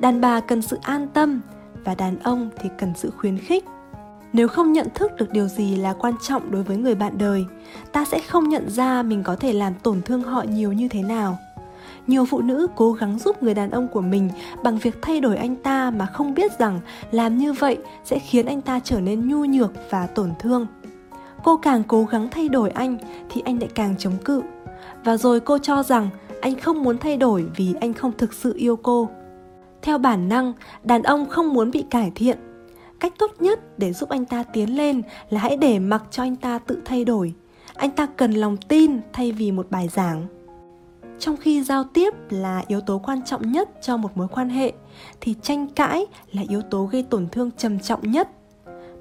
Đàn 0.00 0.20
bà 0.20 0.40
cần 0.40 0.62
sự 0.62 0.78
an 0.82 1.08
tâm 1.08 1.40
và 1.84 1.94
đàn 1.94 2.18
ông 2.18 2.50
thì 2.58 2.68
cần 2.78 2.92
sự 2.96 3.10
khuyến 3.10 3.38
khích. 3.38 3.64
Nếu 4.32 4.48
không 4.48 4.72
nhận 4.72 4.86
thức 4.94 5.12
được 5.16 5.30
điều 5.30 5.48
gì 5.48 5.76
là 5.76 5.92
quan 5.92 6.14
trọng 6.22 6.50
đối 6.50 6.62
với 6.62 6.76
người 6.76 6.94
bạn 6.94 7.18
đời, 7.18 7.44
ta 7.92 8.04
sẽ 8.04 8.20
không 8.20 8.48
nhận 8.48 8.70
ra 8.70 9.02
mình 9.02 9.22
có 9.22 9.36
thể 9.36 9.52
làm 9.52 9.74
tổn 9.74 10.02
thương 10.02 10.22
họ 10.22 10.42
nhiều 10.42 10.72
như 10.72 10.88
thế 10.88 11.02
nào 11.02 11.38
nhiều 12.06 12.24
phụ 12.24 12.40
nữ 12.40 12.66
cố 12.76 12.92
gắng 12.92 13.18
giúp 13.18 13.42
người 13.42 13.54
đàn 13.54 13.70
ông 13.70 13.88
của 13.88 14.00
mình 14.00 14.30
bằng 14.64 14.78
việc 14.78 14.98
thay 15.02 15.20
đổi 15.20 15.36
anh 15.36 15.56
ta 15.56 15.90
mà 15.90 16.06
không 16.06 16.34
biết 16.34 16.58
rằng 16.58 16.80
làm 17.10 17.38
như 17.38 17.52
vậy 17.52 17.78
sẽ 18.04 18.18
khiến 18.18 18.46
anh 18.46 18.60
ta 18.60 18.80
trở 18.84 19.00
nên 19.00 19.28
nhu 19.28 19.44
nhược 19.44 19.72
và 19.90 20.06
tổn 20.06 20.30
thương. 20.38 20.66
Cô 21.44 21.56
càng 21.56 21.82
cố 21.88 22.04
gắng 22.04 22.28
thay 22.30 22.48
đổi 22.48 22.70
anh 22.70 22.98
thì 23.30 23.42
anh 23.44 23.58
lại 23.58 23.68
càng 23.74 23.94
chống 23.98 24.16
cự. 24.24 24.42
Và 25.04 25.16
rồi 25.16 25.40
cô 25.40 25.58
cho 25.58 25.82
rằng 25.82 26.08
anh 26.40 26.60
không 26.60 26.82
muốn 26.82 26.98
thay 26.98 27.16
đổi 27.16 27.46
vì 27.56 27.74
anh 27.80 27.92
không 27.92 28.12
thực 28.18 28.32
sự 28.32 28.54
yêu 28.56 28.76
cô. 28.76 29.08
Theo 29.82 29.98
bản 29.98 30.28
năng, 30.28 30.52
đàn 30.84 31.02
ông 31.02 31.28
không 31.28 31.54
muốn 31.54 31.70
bị 31.70 31.84
cải 31.90 32.12
thiện. 32.14 32.38
Cách 33.00 33.12
tốt 33.18 33.30
nhất 33.38 33.78
để 33.78 33.92
giúp 33.92 34.08
anh 34.08 34.24
ta 34.24 34.42
tiến 34.42 34.76
lên 34.76 35.02
là 35.30 35.40
hãy 35.40 35.56
để 35.56 35.78
mặc 35.78 36.02
cho 36.10 36.22
anh 36.22 36.36
ta 36.36 36.58
tự 36.58 36.78
thay 36.84 37.04
đổi. 37.04 37.34
Anh 37.74 37.90
ta 37.90 38.06
cần 38.06 38.32
lòng 38.32 38.56
tin 38.56 39.00
thay 39.12 39.32
vì 39.32 39.52
một 39.52 39.66
bài 39.70 39.88
giảng 39.88 40.26
trong 41.20 41.36
khi 41.36 41.62
giao 41.62 41.84
tiếp 41.84 42.14
là 42.30 42.62
yếu 42.68 42.80
tố 42.80 42.98
quan 42.98 43.24
trọng 43.24 43.52
nhất 43.52 43.68
cho 43.82 43.96
một 43.96 44.16
mối 44.16 44.28
quan 44.28 44.48
hệ, 44.48 44.72
thì 45.20 45.34
tranh 45.42 45.68
cãi 45.68 46.06
là 46.32 46.42
yếu 46.48 46.62
tố 46.62 46.84
gây 46.84 47.02
tổn 47.02 47.28
thương 47.28 47.50
trầm 47.56 47.80
trọng 47.80 48.10
nhất. 48.10 48.28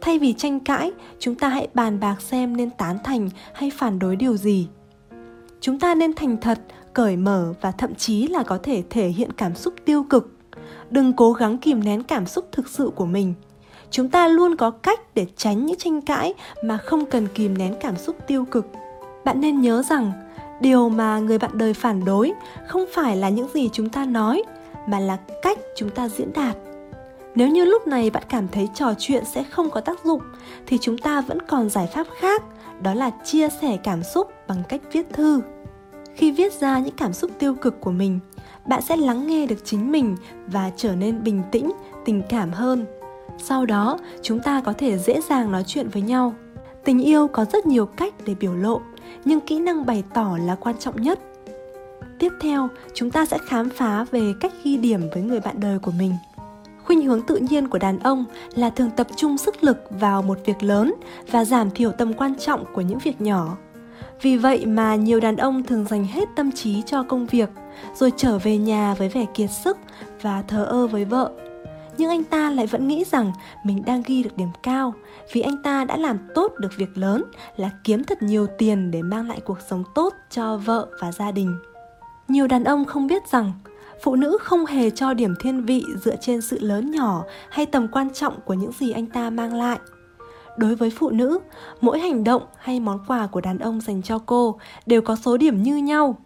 Thay 0.02 0.20
vì 0.20 0.34
tranh 0.34 0.60
cãi, 0.60 0.92
chúng 1.20 1.36
ta 1.36 1.50
hãy 1.50 1.68
bàn 1.74 2.00
bạc 2.00 2.22
xem 2.22 2.58
nên 2.58 2.70
tán 2.70 2.98
thành 3.04 3.30
hay 3.54 3.72
phản 3.78 4.00
đối 4.00 4.16
điều 4.16 4.38
gì. 4.38 4.68
Chúng 5.62 5.80
ta 5.80 5.96
nên 5.96 6.14
thành 6.14 6.38
thật, 6.38 6.60
cởi 6.94 7.18
mở 7.18 7.54
và 7.62 7.72
thậm 7.72 7.96
chí 7.96 8.28
là 8.28 8.44
có 8.44 8.58
thể 8.64 8.84
thể 8.90 9.08
hiện 9.08 9.32
cảm 9.32 9.56
xúc 9.56 9.74
tiêu 9.86 10.04
cực. 10.04 10.36
Đừng 10.90 11.14
cố 11.14 11.34
gắng 11.34 11.58
kìm 11.58 11.84
nén 11.84 12.04
cảm 12.04 12.26
xúc 12.26 12.46
thực 12.52 12.68
sự 12.68 12.92
của 12.96 13.06
mình. 13.06 13.34
Chúng 13.92 14.10
ta 14.10 14.28
luôn 14.28 14.56
có 14.56 14.72
cách 14.72 15.16
để 15.16 15.26
tránh 15.36 15.66
những 15.66 15.78
tranh 15.78 16.02
cãi 16.02 16.34
mà 16.64 16.78
không 16.78 17.06
cần 17.06 17.28
kìm 17.28 17.58
nén 17.58 17.76
cảm 17.80 17.98
xúc 17.98 18.16
tiêu 18.28 18.46
cực. 18.46 18.68
Bạn 19.26 19.42
nên 19.42 19.62
nhớ 19.62 19.84
rằng 19.84 20.12
điều 20.60 20.90
mà 20.90 21.20
người 21.20 21.38
bạn 21.38 21.52
đời 21.54 21.74
phản 21.74 22.06
đối 22.06 22.34
không 22.68 22.86
phải 22.94 23.18
là 23.18 23.30
những 23.30 23.48
gì 23.54 23.70
chúng 23.74 23.90
ta 23.90 24.06
nói, 24.06 24.44
mà 24.88 25.00
là 25.00 25.18
cách 25.42 25.60
chúng 25.76 25.90
ta 25.90 26.10
diễn 26.10 26.34
đạt. 26.34 26.58
Nếu 27.36 27.48
như 27.48 27.66
lúc 27.66 27.88
này 27.88 28.10
bạn 28.10 28.24
cảm 28.30 28.48
thấy 28.48 28.70
trò 28.76 28.94
chuyện 28.98 29.26
sẽ 29.26 29.44
không 29.44 29.70
có 29.70 29.82
tác 29.82 30.06
dụng, 30.06 30.22
thì 30.68 30.78
chúng 30.82 30.98
ta 30.98 31.22
vẫn 31.22 31.38
còn 31.48 31.70
giải 31.70 31.88
pháp 31.94 32.08
khác, 32.20 32.44
đó 32.82 32.94
là 32.94 33.12
chia 33.24 33.50
sẻ 33.62 33.78
cảm 33.84 34.04
xúc 34.04 34.28
bằng 34.48 34.64
cách 34.70 34.82
viết 34.92 35.08
thư. 35.14 35.42
Khi 36.16 36.32
viết 36.32 36.54
ra 36.54 36.80
những 36.80 36.96
cảm 36.98 37.14
xúc 37.14 37.32
tiêu 37.40 37.56
cực 37.56 37.82
của 37.82 37.92
mình, 37.92 38.20
bạn 38.68 38.82
sẽ 38.82 38.98
lắng 38.98 39.28
nghe 39.28 39.46
được 39.46 39.66
chính 39.66 39.92
mình 39.92 40.16
và 40.48 40.72
trở 40.76 40.96
nên 40.96 41.24
bình 41.24 41.42
tĩnh, 41.52 41.72
tình 42.06 42.22
cảm 42.30 42.52
hơn. 42.52 42.86
Sau 43.38 43.66
đó, 43.66 43.98
chúng 44.22 44.40
ta 44.40 44.62
có 44.66 44.74
thể 44.74 44.98
dễ 44.98 45.22
dàng 45.30 45.52
nói 45.52 45.64
chuyện 45.68 45.90
với 45.90 46.02
nhau. 46.02 46.34
Tình 46.84 47.00
yêu 47.00 47.28
có 47.28 47.46
rất 47.46 47.66
nhiều 47.66 47.86
cách 47.86 48.14
để 48.26 48.36
biểu 48.40 48.56
lộ 48.56 48.82
nhưng 49.26 49.40
kỹ 49.40 49.60
năng 49.60 49.86
bày 49.86 50.04
tỏ 50.14 50.38
là 50.46 50.56
quan 50.56 50.78
trọng 50.78 51.02
nhất. 51.02 51.20
Tiếp 52.20 52.32
theo, 52.42 52.70
chúng 52.94 53.12
ta 53.12 53.26
sẽ 53.26 53.38
khám 53.46 53.70
phá 53.70 54.06
về 54.12 54.34
cách 54.40 54.54
ghi 54.64 54.78
điểm 54.78 55.02
với 55.14 55.24
người 55.24 55.40
bạn 55.40 55.60
đời 55.60 55.80
của 55.80 55.92
mình. 55.92 56.14
Khuynh 56.84 57.06
hướng 57.06 57.22
tự 57.22 57.36
nhiên 57.36 57.68
của 57.68 57.78
đàn 57.78 58.00
ông 58.00 58.26
là 58.56 58.70
thường 58.70 58.90
tập 58.96 59.08
trung 59.16 59.38
sức 59.38 59.64
lực 59.64 59.78
vào 59.90 60.22
một 60.22 60.38
việc 60.46 60.64
lớn 60.64 60.94
và 61.32 61.46
giảm 61.46 61.72
thiểu 61.72 61.92
tầm 61.92 62.14
quan 62.14 62.36
trọng 62.40 62.66
của 62.74 62.82
những 62.82 63.00
việc 63.04 63.22
nhỏ. 63.22 63.58
Vì 64.22 64.38
vậy 64.38 64.66
mà 64.66 64.96
nhiều 64.96 65.20
đàn 65.20 65.38
ông 65.38 65.64
thường 65.64 65.86
dành 65.90 66.06
hết 66.06 66.30
tâm 66.36 66.52
trí 66.52 66.82
cho 66.86 67.04
công 67.04 67.26
việc, 67.26 67.50
rồi 67.96 68.12
trở 68.18 68.40
về 68.40 68.58
nhà 68.58 68.94
với 68.94 69.10
vẻ 69.10 69.26
kiệt 69.34 69.50
sức 69.52 69.78
và 70.22 70.42
thờ 70.48 70.66
ơ 70.66 70.88
với 70.88 71.06
vợ 71.06 71.32
nhưng 72.00 72.10
anh 72.10 72.24
ta 72.24 72.50
lại 72.50 72.68
vẫn 72.68 72.88
nghĩ 72.88 73.04
rằng 73.12 73.32
mình 73.64 73.84
đang 73.86 74.04
ghi 74.06 74.24
được 74.24 74.38
điểm 74.38 74.50
cao, 74.64 74.94
vì 75.34 75.42
anh 75.42 75.64
ta 75.64 75.86
đã 75.86 75.98
làm 75.98 76.18
tốt 76.36 76.54
được 76.60 76.78
việc 76.78 76.98
lớn 76.98 77.24
là 77.58 77.70
kiếm 77.84 78.04
thật 78.04 78.24
nhiều 78.24 78.48
tiền 78.58 78.92
để 78.92 79.02
mang 79.02 79.28
lại 79.28 79.42
cuộc 79.46 79.58
sống 79.70 79.84
tốt 79.96 80.14
cho 80.30 80.58
vợ 80.58 80.88
và 81.02 81.12
gia 81.12 81.32
đình. 81.32 81.56
Nhiều 82.28 82.48
đàn 82.48 82.64
ông 82.64 82.86
không 82.86 83.08
biết 83.08 83.32
rằng, 83.32 83.52
phụ 84.04 84.16
nữ 84.16 84.38
không 84.42 84.66
hề 84.66 84.90
cho 84.90 85.14
điểm 85.14 85.34
thiên 85.40 85.66
vị 85.66 85.86
dựa 86.04 86.16
trên 86.16 86.42
sự 86.42 86.60
lớn 86.62 86.92
nhỏ 86.92 87.24
hay 87.50 87.66
tầm 87.66 87.88
quan 87.88 88.14
trọng 88.14 88.42
của 88.46 88.54
những 88.54 88.72
gì 88.72 88.92
anh 88.92 89.06
ta 89.06 89.30
mang 89.30 89.54
lại. 89.54 89.80
Đối 90.58 90.76
với 90.76 90.90
phụ 90.90 91.10
nữ, 91.10 91.40
mỗi 91.82 92.00
hành 92.00 92.24
động 92.24 92.42
hay 92.58 92.80
món 92.80 93.00
quà 93.08 93.28
của 93.28 93.42
đàn 93.42 93.60
ông 93.60 93.82
dành 93.82 94.02
cho 94.02 94.20
cô 94.26 94.60
đều 94.86 95.02
có 95.02 95.16
số 95.16 95.38
điểm 95.38 95.64
như 95.64 95.78
nhau. 95.78 96.18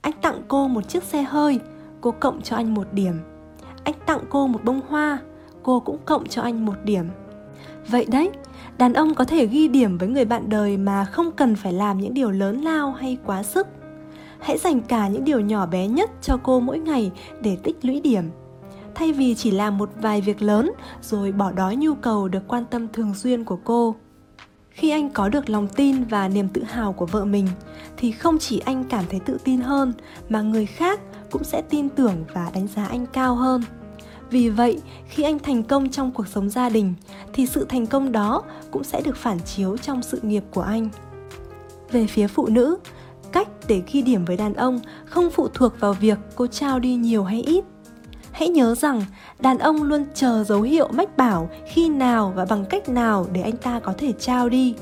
Anh 0.00 0.12
tặng 0.22 0.42
cô 0.48 0.68
một 0.68 0.88
chiếc 0.88 1.02
xe 1.02 1.22
hơi, 1.22 1.60
cô 2.00 2.10
cộng 2.10 2.42
cho 2.42 2.56
anh 2.56 2.74
một 2.74 2.92
điểm 2.92 3.14
anh 3.84 3.94
tặng 4.06 4.20
cô 4.28 4.46
một 4.46 4.64
bông 4.64 4.80
hoa. 4.88 5.18
Cô 5.62 5.80
cũng 5.80 5.98
cộng 6.04 6.26
cho 6.26 6.42
anh 6.42 6.64
một 6.66 6.74
điểm. 6.84 7.04
Vậy 7.88 8.06
đấy, 8.08 8.30
đàn 8.78 8.92
ông 8.92 9.14
có 9.14 9.24
thể 9.24 9.46
ghi 9.46 9.68
điểm 9.68 9.98
với 9.98 10.08
người 10.08 10.24
bạn 10.24 10.48
đời 10.48 10.76
mà 10.76 11.04
không 11.04 11.32
cần 11.32 11.56
phải 11.56 11.72
làm 11.72 11.98
những 12.00 12.14
điều 12.14 12.30
lớn 12.30 12.62
lao 12.62 12.92
hay 12.92 13.18
quá 13.26 13.42
sức. 13.42 13.66
Hãy 14.38 14.58
dành 14.58 14.80
cả 14.80 15.08
những 15.08 15.24
điều 15.24 15.40
nhỏ 15.40 15.66
bé 15.66 15.88
nhất 15.88 16.10
cho 16.22 16.36
cô 16.42 16.60
mỗi 16.60 16.78
ngày 16.78 17.12
để 17.40 17.56
tích 17.62 17.84
lũy 17.84 18.00
điểm. 18.00 18.24
Thay 18.94 19.12
vì 19.12 19.34
chỉ 19.34 19.50
làm 19.50 19.78
một 19.78 19.90
vài 20.00 20.20
việc 20.20 20.42
lớn 20.42 20.72
rồi 21.02 21.32
bỏ 21.32 21.52
đói 21.52 21.76
nhu 21.76 21.94
cầu 21.94 22.28
được 22.28 22.48
quan 22.48 22.64
tâm 22.64 22.88
thường 22.92 23.14
xuyên 23.14 23.44
của 23.44 23.58
cô. 23.64 23.94
Khi 24.70 24.90
anh 24.90 25.10
có 25.10 25.28
được 25.28 25.50
lòng 25.50 25.68
tin 25.68 26.04
và 26.04 26.28
niềm 26.28 26.48
tự 26.48 26.62
hào 26.62 26.92
của 26.92 27.06
vợ 27.06 27.24
mình 27.24 27.46
thì 28.00 28.12
không 28.12 28.38
chỉ 28.38 28.58
anh 28.58 28.84
cảm 28.84 29.04
thấy 29.10 29.20
tự 29.20 29.38
tin 29.44 29.60
hơn, 29.60 29.92
mà 30.28 30.42
người 30.42 30.66
khác 30.66 31.00
cũng 31.30 31.44
sẽ 31.44 31.62
tin 31.62 31.88
tưởng 31.88 32.24
và 32.34 32.50
đánh 32.54 32.68
giá 32.76 32.86
anh 32.86 33.06
cao 33.06 33.34
hơn. 33.34 33.62
Vì 34.30 34.48
vậy, 34.48 34.80
khi 35.08 35.22
anh 35.22 35.38
thành 35.38 35.62
công 35.62 35.90
trong 35.90 36.12
cuộc 36.12 36.28
sống 36.28 36.50
gia 36.50 36.68
đình, 36.68 36.94
thì 37.32 37.46
sự 37.46 37.64
thành 37.64 37.86
công 37.86 38.12
đó 38.12 38.42
cũng 38.70 38.84
sẽ 38.84 39.00
được 39.00 39.16
phản 39.16 39.40
chiếu 39.40 39.76
trong 39.76 40.02
sự 40.02 40.20
nghiệp 40.22 40.44
của 40.50 40.60
anh. 40.60 40.88
Về 41.92 42.06
phía 42.06 42.26
phụ 42.26 42.46
nữ, 42.48 42.78
cách 43.32 43.48
để 43.68 43.82
ghi 43.92 44.02
điểm 44.02 44.24
với 44.24 44.36
đàn 44.36 44.54
ông 44.54 44.80
không 45.04 45.30
phụ 45.30 45.48
thuộc 45.54 45.80
vào 45.80 45.92
việc 45.92 46.18
cô 46.34 46.46
trao 46.46 46.78
đi 46.78 46.94
nhiều 46.94 47.24
hay 47.24 47.42
ít. 47.42 47.64
Hãy 48.32 48.48
nhớ 48.48 48.74
rằng, 48.74 49.02
đàn 49.38 49.58
ông 49.58 49.82
luôn 49.82 50.04
chờ 50.14 50.44
dấu 50.44 50.62
hiệu 50.62 50.88
mách 50.92 51.16
bảo 51.16 51.50
khi 51.66 51.88
nào 51.88 52.32
và 52.36 52.44
bằng 52.44 52.64
cách 52.64 52.88
nào 52.88 53.26
để 53.32 53.42
anh 53.42 53.56
ta 53.56 53.80
có 53.80 53.94
thể 53.98 54.12
trao 54.12 54.48
đi 54.48 54.74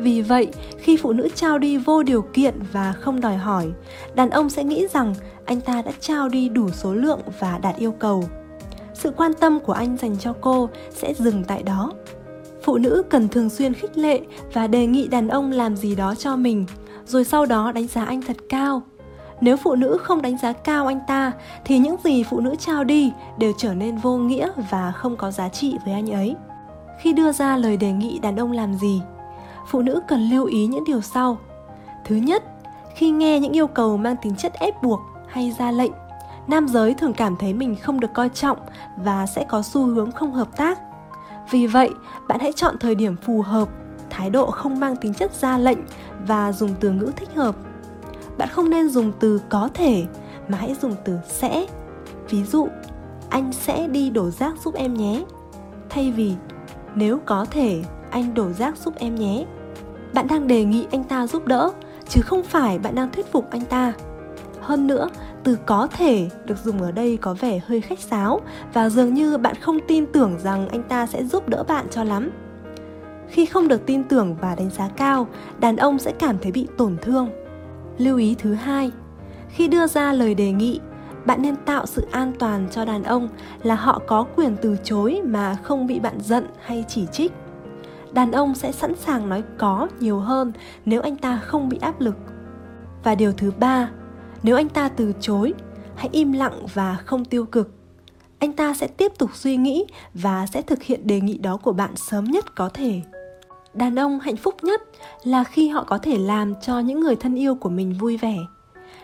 vì 0.00 0.22
vậy, 0.22 0.48
khi 0.78 0.96
phụ 0.96 1.12
nữ 1.12 1.28
trao 1.34 1.58
đi 1.58 1.76
vô 1.76 2.02
điều 2.02 2.22
kiện 2.22 2.54
và 2.72 2.92
không 2.92 3.20
đòi 3.20 3.36
hỏi, 3.36 3.70
đàn 4.14 4.30
ông 4.30 4.50
sẽ 4.50 4.64
nghĩ 4.64 4.86
rằng 4.92 5.14
anh 5.44 5.60
ta 5.60 5.82
đã 5.82 5.92
trao 6.00 6.28
đi 6.28 6.48
đủ 6.48 6.70
số 6.70 6.94
lượng 6.94 7.20
và 7.40 7.58
đạt 7.58 7.76
yêu 7.76 7.92
cầu. 7.92 8.24
Sự 8.94 9.10
quan 9.16 9.34
tâm 9.34 9.60
của 9.60 9.72
anh 9.72 9.96
dành 9.96 10.16
cho 10.18 10.34
cô 10.40 10.68
sẽ 10.90 11.14
dừng 11.14 11.44
tại 11.44 11.62
đó. 11.62 11.92
Phụ 12.62 12.78
nữ 12.78 13.02
cần 13.10 13.28
thường 13.28 13.50
xuyên 13.50 13.74
khích 13.74 13.98
lệ 13.98 14.20
và 14.52 14.66
đề 14.66 14.86
nghị 14.86 15.08
đàn 15.08 15.28
ông 15.28 15.52
làm 15.52 15.76
gì 15.76 15.94
đó 15.94 16.14
cho 16.14 16.36
mình, 16.36 16.66
rồi 17.06 17.24
sau 17.24 17.46
đó 17.46 17.72
đánh 17.72 17.86
giá 17.86 18.04
anh 18.04 18.22
thật 18.22 18.36
cao. 18.48 18.82
Nếu 19.40 19.56
phụ 19.56 19.74
nữ 19.74 19.98
không 20.02 20.22
đánh 20.22 20.38
giá 20.38 20.52
cao 20.52 20.86
anh 20.86 21.00
ta, 21.06 21.32
thì 21.64 21.78
những 21.78 21.96
gì 22.04 22.24
phụ 22.30 22.40
nữ 22.40 22.54
trao 22.58 22.84
đi 22.84 23.12
đều 23.38 23.52
trở 23.56 23.74
nên 23.74 23.96
vô 23.96 24.16
nghĩa 24.16 24.50
và 24.70 24.92
không 24.92 25.16
có 25.16 25.30
giá 25.30 25.48
trị 25.48 25.76
với 25.84 25.94
anh 25.94 26.10
ấy. 26.10 26.36
Khi 27.00 27.12
đưa 27.12 27.32
ra 27.32 27.56
lời 27.56 27.76
đề 27.76 27.92
nghị 27.92 28.18
đàn 28.18 28.36
ông 28.36 28.52
làm 28.52 28.74
gì 28.74 29.02
phụ 29.70 29.82
nữ 29.82 30.00
cần 30.08 30.30
lưu 30.30 30.44
ý 30.44 30.66
những 30.66 30.84
điều 30.84 31.00
sau. 31.00 31.38
Thứ 32.04 32.16
nhất, 32.16 32.44
khi 32.94 33.10
nghe 33.10 33.40
những 33.40 33.52
yêu 33.52 33.66
cầu 33.66 33.96
mang 33.96 34.16
tính 34.22 34.34
chất 34.34 34.52
ép 34.52 34.82
buộc 34.82 35.00
hay 35.28 35.54
ra 35.58 35.70
lệnh, 35.70 35.92
nam 36.48 36.68
giới 36.68 36.94
thường 36.94 37.12
cảm 37.12 37.36
thấy 37.36 37.54
mình 37.54 37.76
không 37.76 38.00
được 38.00 38.12
coi 38.14 38.28
trọng 38.28 38.58
và 38.96 39.26
sẽ 39.26 39.44
có 39.48 39.62
xu 39.62 39.84
hướng 39.84 40.12
không 40.12 40.32
hợp 40.32 40.56
tác. 40.56 40.78
Vì 41.50 41.66
vậy, 41.66 41.90
bạn 42.28 42.40
hãy 42.40 42.52
chọn 42.52 42.78
thời 42.78 42.94
điểm 42.94 43.16
phù 43.16 43.42
hợp, 43.42 43.68
thái 44.10 44.30
độ 44.30 44.50
không 44.50 44.80
mang 44.80 44.96
tính 44.96 45.14
chất 45.14 45.32
ra 45.40 45.58
lệnh 45.58 45.78
và 46.26 46.52
dùng 46.52 46.74
từ 46.80 46.90
ngữ 46.90 47.12
thích 47.16 47.34
hợp. 47.34 47.54
Bạn 48.38 48.48
không 48.48 48.70
nên 48.70 48.88
dùng 48.88 49.12
từ 49.20 49.40
có 49.48 49.68
thể 49.74 50.04
mà 50.48 50.58
hãy 50.58 50.74
dùng 50.82 50.94
từ 51.04 51.18
sẽ. 51.26 51.66
Ví 52.30 52.44
dụ, 52.44 52.68
anh 53.28 53.52
sẽ 53.52 53.88
đi 53.88 54.10
đổ 54.10 54.30
rác 54.30 54.54
giúp 54.64 54.74
em 54.74 54.94
nhé. 54.94 55.24
Thay 55.88 56.10
vì, 56.10 56.34
nếu 56.94 57.18
có 57.26 57.46
thể, 57.50 57.82
anh 58.10 58.34
đổ 58.34 58.52
rác 58.52 58.76
giúp 58.76 58.94
em 58.98 59.14
nhé 59.14 59.44
bạn 60.14 60.26
đang 60.28 60.46
đề 60.46 60.64
nghị 60.64 60.86
anh 60.90 61.04
ta 61.04 61.26
giúp 61.26 61.46
đỡ, 61.46 61.70
chứ 62.08 62.20
không 62.22 62.42
phải 62.42 62.78
bạn 62.78 62.94
đang 62.94 63.10
thuyết 63.10 63.32
phục 63.32 63.50
anh 63.50 63.64
ta. 63.64 63.92
Hơn 64.60 64.86
nữa, 64.86 65.08
từ 65.44 65.58
có 65.66 65.86
thể 65.86 66.28
được 66.44 66.58
dùng 66.64 66.82
ở 66.82 66.92
đây 66.92 67.16
có 67.16 67.34
vẻ 67.34 67.60
hơi 67.66 67.80
khách 67.80 68.00
sáo 68.00 68.40
và 68.72 68.88
dường 68.88 69.14
như 69.14 69.38
bạn 69.38 69.54
không 69.60 69.78
tin 69.88 70.06
tưởng 70.06 70.38
rằng 70.38 70.68
anh 70.68 70.82
ta 70.82 71.06
sẽ 71.06 71.24
giúp 71.24 71.48
đỡ 71.48 71.64
bạn 71.68 71.86
cho 71.90 72.04
lắm. 72.04 72.30
Khi 73.28 73.46
không 73.46 73.68
được 73.68 73.86
tin 73.86 74.04
tưởng 74.04 74.36
và 74.40 74.54
đánh 74.54 74.70
giá 74.70 74.88
cao, 74.96 75.26
đàn 75.60 75.76
ông 75.76 75.98
sẽ 75.98 76.12
cảm 76.18 76.38
thấy 76.38 76.52
bị 76.52 76.66
tổn 76.78 76.96
thương. 77.02 77.30
Lưu 77.98 78.18
ý 78.18 78.36
thứ 78.38 78.54
hai, 78.54 78.90
khi 79.48 79.68
đưa 79.68 79.86
ra 79.86 80.12
lời 80.12 80.34
đề 80.34 80.52
nghị, 80.52 80.80
bạn 81.26 81.42
nên 81.42 81.56
tạo 81.56 81.86
sự 81.86 82.06
an 82.10 82.32
toàn 82.38 82.66
cho 82.70 82.84
đàn 82.84 83.02
ông 83.02 83.28
là 83.62 83.74
họ 83.74 84.00
có 84.06 84.26
quyền 84.36 84.56
từ 84.62 84.76
chối 84.84 85.20
mà 85.24 85.56
không 85.62 85.86
bị 85.86 86.00
bạn 86.00 86.20
giận 86.20 86.46
hay 86.60 86.84
chỉ 86.88 87.06
trích 87.12 87.32
đàn 88.12 88.32
ông 88.32 88.54
sẽ 88.54 88.72
sẵn 88.72 88.94
sàng 88.96 89.28
nói 89.28 89.42
có 89.58 89.88
nhiều 90.00 90.18
hơn 90.18 90.52
nếu 90.84 91.00
anh 91.00 91.16
ta 91.16 91.36
không 91.36 91.68
bị 91.68 91.78
áp 91.80 92.00
lực. 92.00 92.16
Và 93.04 93.14
điều 93.14 93.32
thứ 93.32 93.52
ba, 93.58 93.90
nếu 94.42 94.56
anh 94.56 94.68
ta 94.68 94.88
từ 94.88 95.12
chối, 95.20 95.54
hãy 95.96 96.08
im 96.12 96.32
lặng 96.32 96.66
và 96.74 96.96
không 97.04 97.24
tiêu 97.24 97.44
cực. 97.44 97.70
Anh 98.38 98.52
ta 98.52 98.74
sẽ 98.74 98.86
tiếp 98.86 99.12
tục 99.18 99.30
suy 99.34 99.56
nghĩ 99.56 99.86
và 100.14 100.46
sẽ 100.46 100.62
thực 100.62 100.82
hiện 100.82 101.06
đề 101.06 101.20
nghị 101.20 101.38
đó 101.38 101.56
của 101.56 101.72
bạn 101.72 101.96
sớm 101.96 102.24
nhất 102.24 102.54
có 102.54 102.68
thể. 102.68 103.00
Đàn 103.74 103.98
ông 103.98 104.20
hạnh 104.20 104.36
phúc 104.36 104.54
nhất 104.62 104.82
là 105.24 105.44
khi 105.44 105.68
họ 105.68 105.84
có 105.84 105.98
thể 105.98 106.18
làm 106.18 106.54
cho 106.62 106.78
những 106.78 107.00
người 107.00 107.16
thân 107.16 107.34
yêu 107.34 107.54
của 107.54 107.68
mình 107.68 107.94
vui 108.00 108.16
vẻ. 108.16 108.36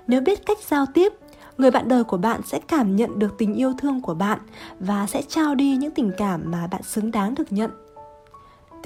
Nếu 0.07 0.21
biết 0.21 0.47
cách 0.47 0.59
giao 0.69 0.87
tiếp, 0.95 1.13
người 1.59 1.71
bạn 1.71 1.89
đời 1.89 2.05
của 2.05 2.17
bạn 2.17 2.41
sẽ 2.45 2.61
cảm 2.69 2.97
nhận 2.97 3.19
được 3.19 3.35
tình 3.39 3.55
yêu 3.55 3.73
thương 3.79 4.01
của 4.01 4.15
bạn 4.15 4.39
và 4.81 5.07
sẽ 5.07 5.23
trao 5.23 5.55
đi 5.55 5.77
những 5.77 5.91
tình 5.91 6.13
cảm 6.19 6.51
mà 6.51 6.67
bạn 6.67 6.83
xứng 6.83 7.11
đáng 7.11 7.35
được 7.35 7.53
nhận 7.53 7.71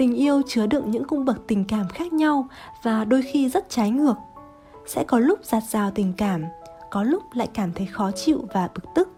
tình 0.01 0.15
yêu 0.15 0.41
chứa 0.47 0.67
đựng 0.67 0.91
những 0.91 1.03
cung 1.03 1.25
bậc 1.25 1.47
tình 1.47 1.65
cảm 1.65 1.87
khác 1.89 2.13
nhau 2.13 2.47
và 2.83 3.05
đôi 3.05 3.21
khi 3.21 3.49
rất 3.49 3.69
trái 3.69 3.91
ngược. 3.91 4.15
Sẽ 4.85 5.03
có 5.03 5.19
lúc 5.19 5.39
giạt 5.45 5.63
rào 5.63 5.91
tình 5.91 6.13
cảm, 6.17 6.43
có 6.91 7.03
lúc 7.03 7.23
lại 7.33 7.47
cảm 7.53 7.71
thấy 7.73 7.85
khó 7.85 8.11
chịu 8.11 8.45
và 8.53 8.69
bực 8.75 8.83
tức. 8.95 9.09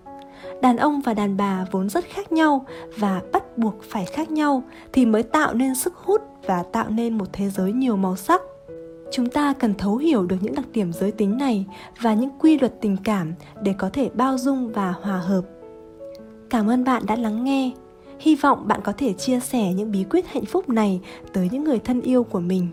Đàn 0.62 0.78
ông 0.78 1.02
và 1.02 1.14
đàn 1.14 1.38
bà 1.38 1.66
vốn 1.72 1.90
rất 1.90 2.06
khác 2.06 2.32
nhau 2.32 2.66
và 2.98 3.22
bắt 3.32 3.58
buộc 3.58 3.76
phải 3.84 4.06
khác 4.06 4.32
nhau 4.32 4.64
thì 4.94 5.06
mới 5.06 5.24
tạo 5.24 5.54
nên 5.54 5.76
sức 5.76 5.96
hút 5.96 6.22
và 6.48 6.64
tạo 6.64 6.90
nên 6.90 7.18
một 7.18 7.28
thế 7.34 7.50
giới 7.50 7.74
nhiều 7.74 7.96
màu 7.96 8.16
sắc. 8.16 8.42
Chúng 9.12 9.30
ta 9.30 9.54
cần 9.54 9.74
thấu 9.74 9.98
hiểu 9.98 10.26
được 10.26 10.38
những 10.42 10.56
đặc 10.56 10.66
điểm 10.74 10.94
giới 10.94 11.12
tính 11.12 11.38
này 11.38 11.66
và 12.02 12.14
những 12.14 12.30
quy 12.40 12.60
luật 12.60 12.82
tình 12.82 12.98
cảm 13.04 13.34
để 13.62 13.74
có 13.78 13.90
thể 13.94 14.10
bao 14.14 14.38
dung 14.38 14.72
và 14.72 14.94
hòa 15.02 15.18
hợp. 15.18 15.42
Cảm 16.50 16.70
ơn 16.70 16.84
bạn 16.84 17.04
đã 17.06 17.16
lắng 17.16 17.44
nghe 17.44 17.72
hy 18.20 18.36
vọng 18.36 18.68
bạn 18.68 18.80
có 18.84 18.94
thể 18.98 19.14
chia 19.14 19.40
sẻ 19.40 19.74
những 19.74 19.92
bí 19.92 20.04
quyết 20.10 20.28
hạnh 20.28 20.46
phúc 20.46 20.70
này 20.70 21.02
tới 21.34 21.50
những 21.52 21.64
người 21.64 21.80
thân 21.80 22.02
yêu 22.02 22.24
của 22.24 22.40
mình. 22.40 22.68